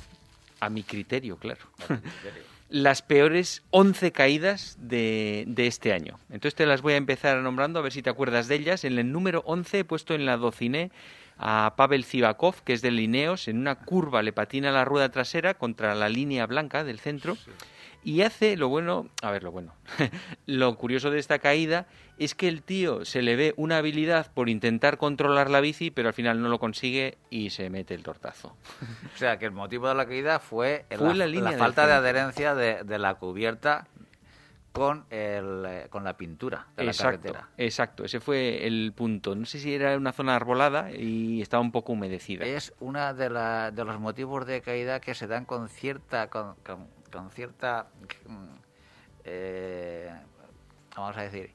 [0.60, 1.62] a mi criterio, claro,
[2.70, 6.20] las peores 11 caídas de, de este año.
[6.30, 8.84] Entonces te las voy a empezar nombrando, a ver si te acuerdas de ellas.
[8.84, 10.92] En el número 11 he puesto en la docine
[11.38, 15.54] a Pavel Zivakov, que es de Lineos, en una curva le patina la rueda trasera
[15.54, 17.38] contra la línea blanca del centro.
[18.06, 19.74] Y hace lo bueno, a ver, lo bueno.
[20.46, 21.88] lo curioso de esta caída
[22.20, 26.10] es que el tío se le ve una habilidad por intentar controlar la bici, pero
[26.10, 28.56] al final no lo consigue y se mete el tortazo.
[29.16, 32.84] O sea, que el motivo de la caída fue, Fue la falta de adherencia de,
[32.84, 33.88] de la cubierta
[34.76, 37.50] con, el, eh, con la pintura de la carretera.
[37.58, 39.34] exacto, ese fue el punto.
[39.34, 42.46] No sé si era una zona arbolada y estaba un poco humedecida.
[42.46, 47.32] Es uno de, los motivos de caída que se dan con cierta con, con- con
[47.32, 47.88] cierta
[48.28, 48.46] mm,
[49.24, 50.12] eh,
[50.96, 51.52] vamos a decir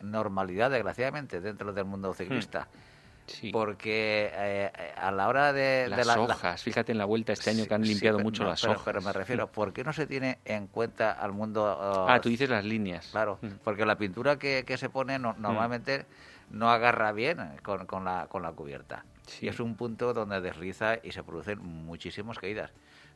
[0.00, 2.78] normalidad desgraciadamente dentro del mundo ciclista Hmm.
[3.24, 3.50] Sí.
[3.52, 7.32] porque eh, a la hora de, de las la- la- hojas, fíjate en la vuelta
[7.32, 8.84] este año que han limpiado mucho no, las pero, hojas.
[8.84, 12.28] pero me refiero ¿por qué no se tiene en cuenta al mundo oh, Ah, tú
[12.28, 13.06] dices las líneas.
[13.12, 13.46] Claro, Mm.
[13.62, 16.04] porque la pintura que, que se pone no- normalmente
[16.50, 19.04] no agarra bien con, con la, con la cubierta.
[19.40, 22.72] Y es un punto donde desliza y se producen muchísimas caídas.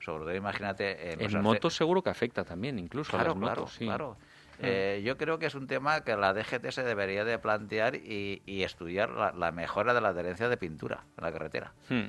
[0.07, 1.25] Sobre todo, imagínate...
[1.25, 3.75] En, motos seguro que afecta también, incluso Claro, a las claro, motos.
[3.75, 3.85] sí.
[3.87, 4.17] claro.
[4.63, 8.41] Eh, yo creo que es un tema que la DGT se debería de plantear y,
[8.47, 11.73] y estudiar la, la mejora de la adherencia de pintura en la carretera.
[11.89, 12.07] Hmm.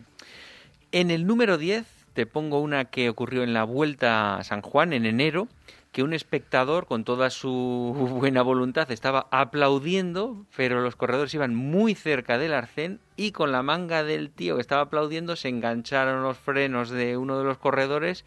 [0.91, 4.93] En el número 10 te pongo una que ocurrió en la Vuelta a San Juan
[4.93, 5.47] en enero,
[5.91, 11.95] que un espectador con toda su buena voluntad estaba aplaudiendo, pero los corredores iban muy
[11.95, 16.37] cerca del arcén y con la manga del tío que estaba aplaudiendo se engancharon los
[16.37, 18.25] frenos de uno de los corredores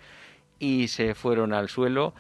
[0.59, 2.15] y se fueron al suelo.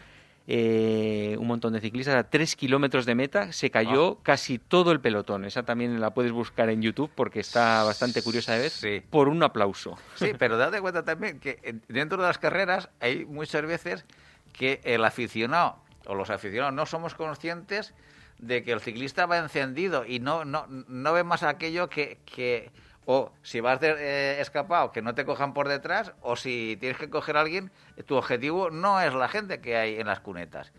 [0.52, 4.98] Eh, un montón de ciclistas a tres kilómetros de meta, se cayó casi todo el
[5.00, 5.44] pelotón.
[5.44, 8.70] Esa también la puedes buscar en YouTube porque está bastante curiosa de ver.
[8.70, 9.02] Sí.
[9.10, 9.96] Por un aplauso.
[10.16, 14.04] Sí, pero date cuenta también que en- dentro de las carreras hay muchas veces
[14.52, 15.76] que el aficionado
[16.06, 17.94] o los aficionados no somos conscientes
[18.38, 22.70] de que el ciclista va encendido y no no, no ve más aquello que, que
[23.06, 26.96] o si vas de, eh, escapado que no te cojan por detrás o si tienes
[26.98, 27.70] que coger a alguien
[28.06, 30.72] tu objetivo no es la gente que hay en las cunetas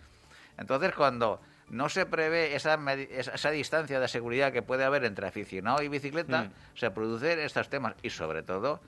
[0.57, 2.77] entonces cuando no se prevé esa,
[3.11, 6.51] esa distancia de seguridad que puede haber entre aficionado y bicicleta Mm.
[6.77, 8.81] se producen estos temas y sobre todo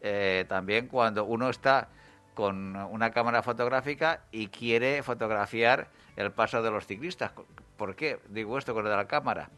[0.00, 1.88] eh, también cuando uno está
[2.34, 7.32] con una cámara fotográfica y quiere fotografiar el paso de los ciclistas.
[7.76, 9.50] ¿Por qué digo esto con lo de la cámara?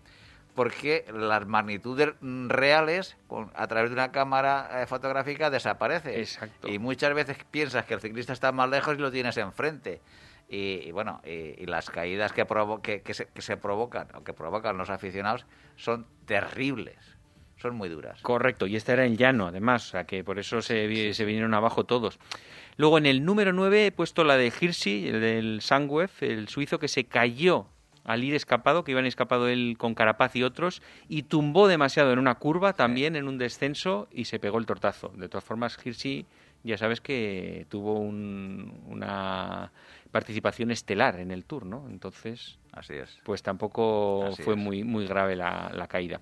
[0.54, 3.16] Porque las magnitudes reales
[3.54, 6.14] a través de una cámara eh, fotográfica desaparecen.
[6.18, 6.68] Exacto.
[6.68, 10.00] Y muchas veces piensas que el ciclista está más lejos y lo tienes enfrente.
[10.48, 14.08] Y, y bueno, y, y las caídas que, provo- que, que se, que se provocan
[14.14, 15.44] o que provocan los aficionados
[15.74, 17.13] son terribles.
[17.64, 18.20] Son muy duras.
[18.20, 21.24] Correcto, y esta era en llano, además, o sea que por eso se, vi- se
[21.24, 22.18] vinieron abajo todos.
[22.76, 26.78] Luego en el número 9 he puesto la de Hirschi, el del Sangwef, el suizo
[26.78, 27.64] que se cayó
[28.04, 32.18] al ir escapado, que iban escapado él con Carapaz y otros, y tumbó demasiado en
[32.18, 35.08] una curva, también en un descenso, y se pegó el tortazo.
[35.16, 36.26] De todas formas, Hirschi,
[36.64, 39.72] ya sabes que tuvo un- una
[40.10, 41.86] participación estelar en el Tour, ¿no?
[41.88, 43.18] Entonces, Así es.
[43.24, 44.60] pues tampoco Así fue es.
[44.60, 46.20] muy, muy grave la, la caída.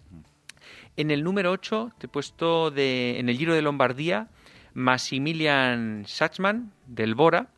[0.96, 4.28] En el número 8 te he puesto de, en el Giro de Lombardía
[4.74, 7.48] Maximilian Sachman del Bora,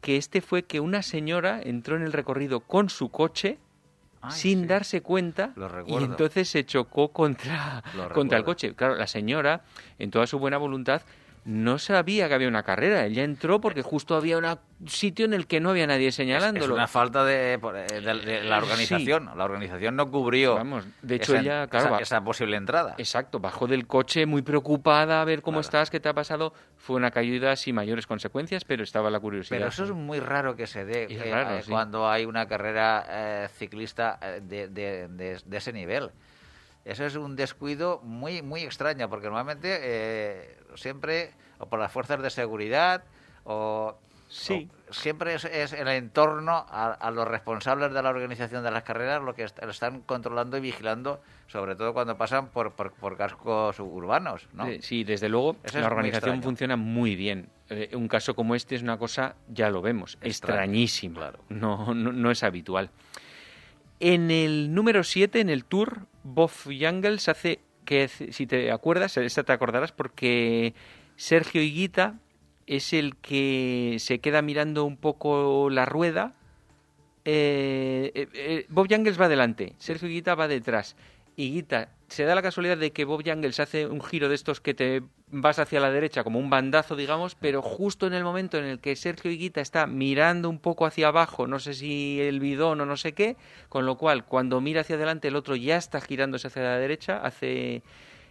[0.00, 3.58] que este fue que una señora entró en el recorrido con su coche
[4.22, 4.66] Ay, sin sí.
[4.66, 5.54] darse cuenta
[5.86, 7.82] y entonces se chocó contra,
[8.12, 8.74] contra el coche.
[8.74, 9.62] Claro, la señora,
[9.98, 11.02] en toda su buena voluntad,
[11.44, 13.06] no sabía que había una carrera.
[13.06, 14.44] Ella entró porque justo había un
[14.86, 16.66] sitio en el que no había nadie señalándolo.
[16.66, 18.62] es una falta de, eh, de- de la Sí.
[18.64, 19.30] organización.
[19.36, 22.94] La organización no cubrió Vamos, de hecho esa, ella, claro, esa- posible entrada.
[22.98, 25.60] Exacto, bajó del coche muy preocupada a ver cómo Claro.
[25.62, 26.52] estás, qué te ha pasado.
[26.76, 29.58] Fue una caída sin mayores consecuencias, pero estaba la curiosidad.
[29.58, 31.70] Pero eso es muy raro que se dé eh, raro, eh, sí.
[31.70, 36.10] cuando hay una carrera eh, ciclista eh, de ese nivel.
[36.84, 42.22] Eso es un descuido muy muy extraño, porque normalmente eh, siempre, o por las fuerzas
[42.22, 43.04] de seguridad,
[43.44, 43.96] o,
[44.32, 44.68] Sí.
[44.92, 49.20] siempre es, es el entorno a, a los responsables de la organización de las carreras
[49.20, 53.16] lo que est- lo están controlando y vigilando, sobre todo cuando pasan por, por, por
[53.16, 54.46] cascos urbanos.
[54.52, 54.66] ¿no?
[54.82, 57.48] Sí, desde luego, Eso la organización funciona muy bien.
[57.70, 61.16] Eh, un caso como este es una cosa, ya lo vemos, extrañísima.
[61.18, 61.40] claro.
[61.48, 62.90] No, no, no es habitual.
[63.98, 67.58] En el número 7, en el Tour, Bob Jungels hace
[68.08, 70.74] si te acuerdas, esta te acordarás porque
[71.16, 72.18] Sergio Higuita
[72.66, 76.34] es el que se queda mirando un poco la rueda.
[77.24, 80.96] Eh, eh, eh, Bob Jungels va adelante, Sergio Higuita va detrás.
[81.36, 84.74] Higuita, se da la casualidad de que Bob Jungels hace un giro de estos que
[84.74, 88.64] te vas hacia la derecha como un bandazo, digamos, pero justo en el momento en
[88.64, 92.80] el que Sergio Higuita está mirando un poco hacia abajo, no sé si el bidón
[92.80, 93.36] o no sé qué,
[93.68, 97.18] con lo cual cuando mira hacia adelante el otro ya está girándose hacia la derecha,
[97.18, 97.82] hace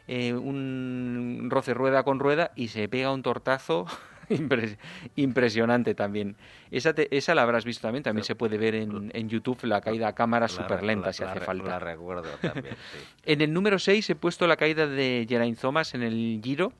[0.07, 3.85] eh, un roce rueda con rueda y se pega un tortazo
[5.15, 6.35] impresionante también.
[6.71, 9.81] Esa, te- esa la habrás visto también, también se puede ver en, en YouTube la
[9.81, 11.69] caída a cámara súper lenta la- si la hace falta.
[11.69, 12.99] La recuerdo también, sí.
[13.25, 16.73] En el número 6 he puesto la caída de Geraint Thomas en el Giro,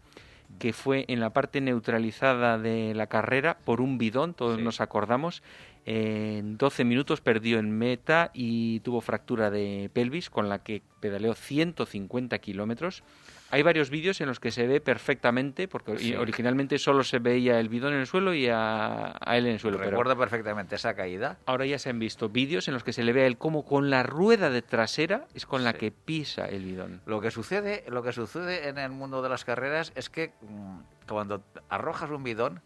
[0.58, 4.64] que fue en la parte neutralizada de la carrera por un bidón, todos Sí.
[4.64, 5.44] nos acordamos.
[5.86, 11.34] En 12 minutos perdió en meta y tuvo fractura de pelvis, con la que pedaleó
[11.34, 13.04] 150 kilómetros.
[13.52, 16.14] Hay varios vídeos en los que se ve perfectamente, porque Sí.
[16.16, 19.60] originalmente solo se veía el bidón en el suelo y a, a él en el
[19.60, 19.78] suelo.
[19.80, 21.40] pero- Recuerdo perfectamente esa caída.
[21.48, 23.66] Ahora ya se han visto vídeos en los que se le ve a él como
[23.66, 27.02] con la rueda de trasera es con la que pisa el bidón.
[27.08, 30.80] Lo que sucede, lo que sucede en el mundo de las carreras es que mm,
[31.08, 32.62] cuando arrojas un bidón,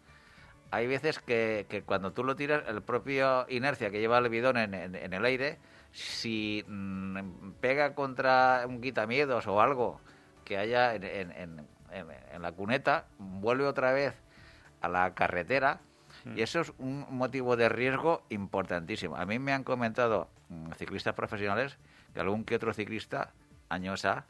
[0.70, 4.58] hay veces que, que cuando tú lo tiras, el propio inercia que lleva el bidón
[4.58, 5.56] en, en- en el aire,
[5.92, 10.00] si mm, pega contra un quitamiedos o algo
[10.44, 14.14] que haya en, en- en- la cuneta, vuelve otra vez
[14.80, 15.80] a la carretera
[16.36, 19.16] y eso es un motivo de riesgo importantísimo.
[19.16, 21.76] A mí me han comentado mm, ciclistas profesionales
[22.12, 23.32] que algún que otro ciclista,
[23.68, 24.24] años A,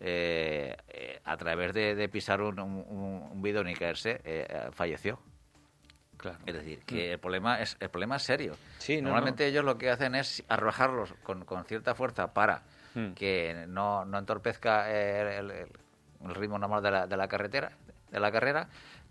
[0.00, 4.68] eh, eh, a través de, de pisar un, un- un bidón y caerse, eh, eh,
[4.72, 5.18] falleció.
[6.16, 6.38] Claro.
[6.46, 8.56] Es decir, que el problema es el problema es serio.
[8.78, 12.62] Sí, no, Normalmente ellos lo que hacen es arrojarlos con, con cierta fuerza para
[12.94, 13.12] Hmm.
[13.14, 15.66] que no, no entorpezca el, el-
[16.24, 17.72] el ritmo normal de la, de la carretera,
[18.10, 18.68] de la carrera,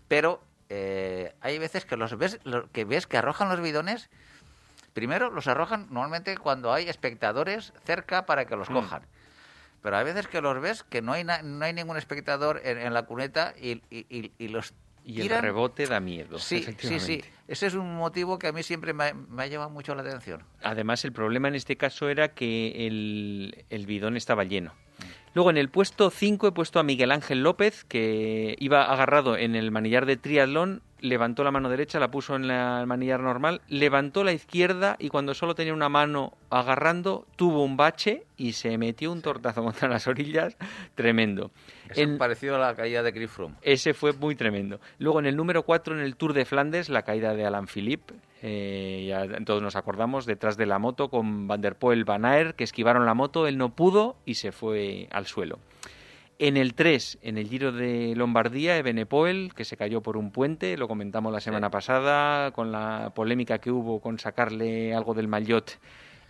[0.08, 4.08] pero eh, hay veces que los ves, lo- que ves que arrojan los bidones.
[4.94, 8.74] Primero los arrojan normalmente cuando hay espectadores cerca para que los Hmm.
[8.74, 9.02] cojan.
[9.82, 12.78] Pero hay veces que los ves que no hay, na- no hay ningún espectador en,
[12.78, 14.72] en la cuneta y, y- y- y los
[15.04, 16.38] Y el rebote da miedo.
[16.38, 17.20] Sí, sí, sí.
[17.46, 20.00] Ese es un motivo que a mí siempre me ha, me ha llamado mucho la
[20.02, 20.42] atención.
[20.62, 24.72] Además, el problema en este caso era que el, el bidón estaba lleno.
[25.34, 29.56] Luego, en el puesto 5 he puesto a Miguel Ángel López, que iba agarrado en
[29.56, 33.60] el manillar de triatlón, levantó la mano derecha, la puso en la- el manillar normal,
[33.68, 38.78] levantó la izquierda y cuando solo tenía una mano agarrando, tuvo un bache y se
[38.78, 40.56] metió un tortazo contra las orillas
[40.94, 41.50] tremendo.
[41.90, 43.54] Es En- parecido a la caída de Chris Froome.
[43.62, 44.80] ese fue muy tremendo.
[44.98, 48.14] Luego en el número 4 en el Tour de Flandes, la caída de Alan Philippe.
[48.46, 52.54] eh, ya todos nos acordamos, detrás de la moto con Van der Poel, Van Aert,
[52.56, 55.58] que esquivaron la moto, él no pudo y se fue al suelo.
[56.38, 60.76] En el 3, en el Giro de Lombardía, Ebenepoel, que se cayó por un puente,
[60.76, 65.78] lo comentamos la semana pasada, con la polémica que hubo con sacarle algo del maillot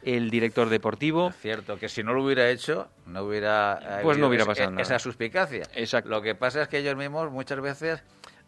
[0.04, 1.28] el director deportivo.
[1.30, 4.72] Es cierto que si no lo hubiera hecho, no hubiera Pues no hubiera pasado e-
[4.72, 4.82] nada.
[4.82, 5.62] esa suspicacia.
[5.74, 6.10] Exacto.
[6.10, 8.02] Lo que pasa es que ellos mismos muchas veces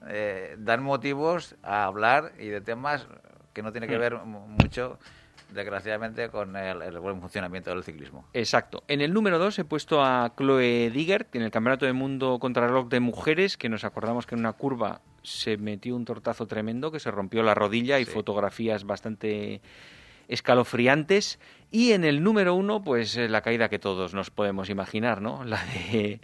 [0.08, 3.06] eh, dan motivos a hablar y de temas
[3.52, 4.00] que no tienen que Hmm.
[4.00, 4.98] ver mu- mucho,
[5.52, 8.26] desgraciadamente, con el, el buen funcionamiento del ciclismo.
[8.34, 8.82] Exacto.
[8.88, 12.88] En el número 2 he puesto a Chloe Digert en el Campeonato del Mundo Contrarreloj
[12.88, 17.00] de Mujeres, que nos acordamos que en una curva se metió un tortazo tremendo, que
[17.00, 18.10] se rompió la rodilla y Sí.
[18.12, 19.60] fotografías bastante
[20.28, 21.38] escalofriantes.
[21.70, 25.44] Y en el número 1, pues eh, la caída que todos nos podemos imaginar, ¿no?
[25.44, 26.20] La de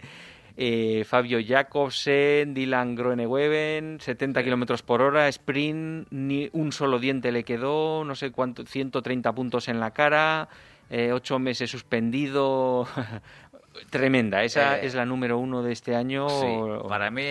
[0.55, 7.43] eh, Fabio Jacobsen, Dylan Groenewegen, 70 kilómetros por hora, sprint, ni un solo diente le
[7.43, 10.47] quedó, no sé cuánto, 130 puntos en la cara.
[10.89, 12.87] eh, ocho meses suspendido.
[13.89, 16.29] Tremenda, esa Eh, es la número uno de este año.
[16.29, 16.45] Sí,
[16.87, 17.23] para mí,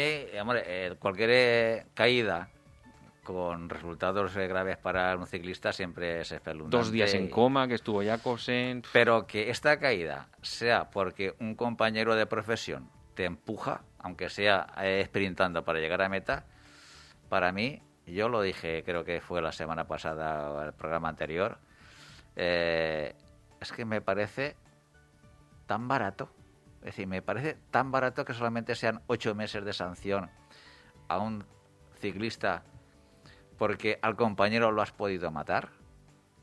[0.99, 2.49] cualquier caída
[3.23, 6.77] con resultados eh, graves para un ciclista siempre es espeluznante.
[6.77, 8.83] Dos días en coma, que estuvo Jacobsen.
[8.93, 15.03] Pero que esta caída sea porque un compañero de profesión te empuja, aunque sea eh,
[15.07, 16.47] sprintando para llegar a meta,
[17.29, 21.59] para mí, yo lo dije, creo que fue la semana pasada o el programa anterior,
[22.35, 23.15] eh,
[23.61, 24.57] es que me parece
[25.67, 26.29] tan barato.
[26.81, 30.29] Es decir, me parece tan barato que solamente sean ocho meses de sanción
[31.07, 31.45] a un
[32.01, 32.65] ciclista
[33.63, 35.69] porque al compañero lo has podido matar.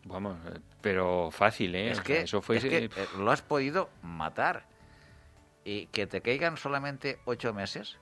[0.06, 1.92] Vamos, eh, pero fácil, ¿eh?
[1.92, 2.56] Es O que, sea, eso fue...
[2.56, 4.68] es que, eh, lo has podido matar.
[5.66, 7.98] Y que te caigan solamente ocho meses.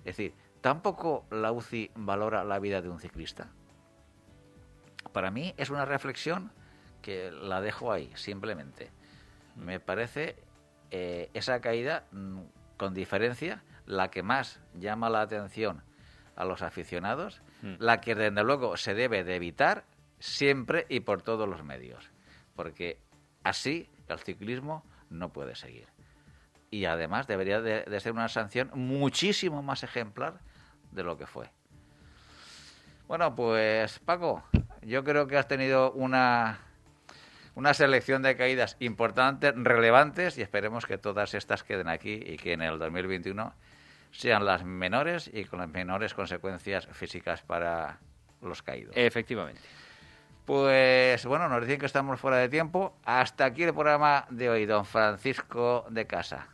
[0.00, 3.52] Es decir, tampoco la UCI valora la vida de un ciclista.
[5.12, 6.50] Para mí es una reflexión
[7.02, 8.90] que la dejo ahí, simplemente.
[9.54, 10.34] Me parece
[10.90, 12.40] eh, esa caída, mm,
[12.78, 15.84] con diferencia, la que más llama la atención
[16.34, 17.74] a los aficionados, Mm.
[17.80, 19.84] la que desde luego se debe de evitar
[20.20, 22.08] siempre y por todos los medios,
[22.54, 22.98] porque
[23.42, 25.88] así el ciclismo no puede seguir.
[26.70, 30.38] Y además debería de, de ser una sanción muchísimo más ejemplar
[30.92, 31.50] de lo que fue.
[33.08, 34.44] Bueno, pues Paco,
[34.82, 36.58] yo creo que has tenido una,
[37.56, 42.52] una selección de caídas importantes, relevantes, y esperemos que todas estas queden aquí y que
[42.52, 43.52] en el 2021
[44.10, 47.98] sean las menores y con las menores consecuencias físicas para
[48.42, 48.94] los caídos.
[48.96, 49.60] Efectivamente.
[50.44, 52.96] Pues bueno, nos dicen que estamos fuera de tiempo.
[53.04, 56.48] Hasta aquí el programa de hoy, don Francisco de Casa.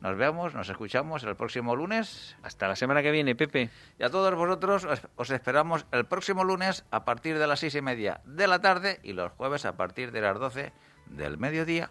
[0.00, 2.36] Nos vemos, nos escuchamos el próximo lunes.
[2.42, 3.70] Hasta la semana que viene, Pepe.
[3.98, 7.74] Y a todos vosotros os, os esperamos el próximo lunes a partir de las seis
[7.74, 10.72] y media de la tarde y los jueves a partir de las doce
[11.06, 11.90] del mediodía.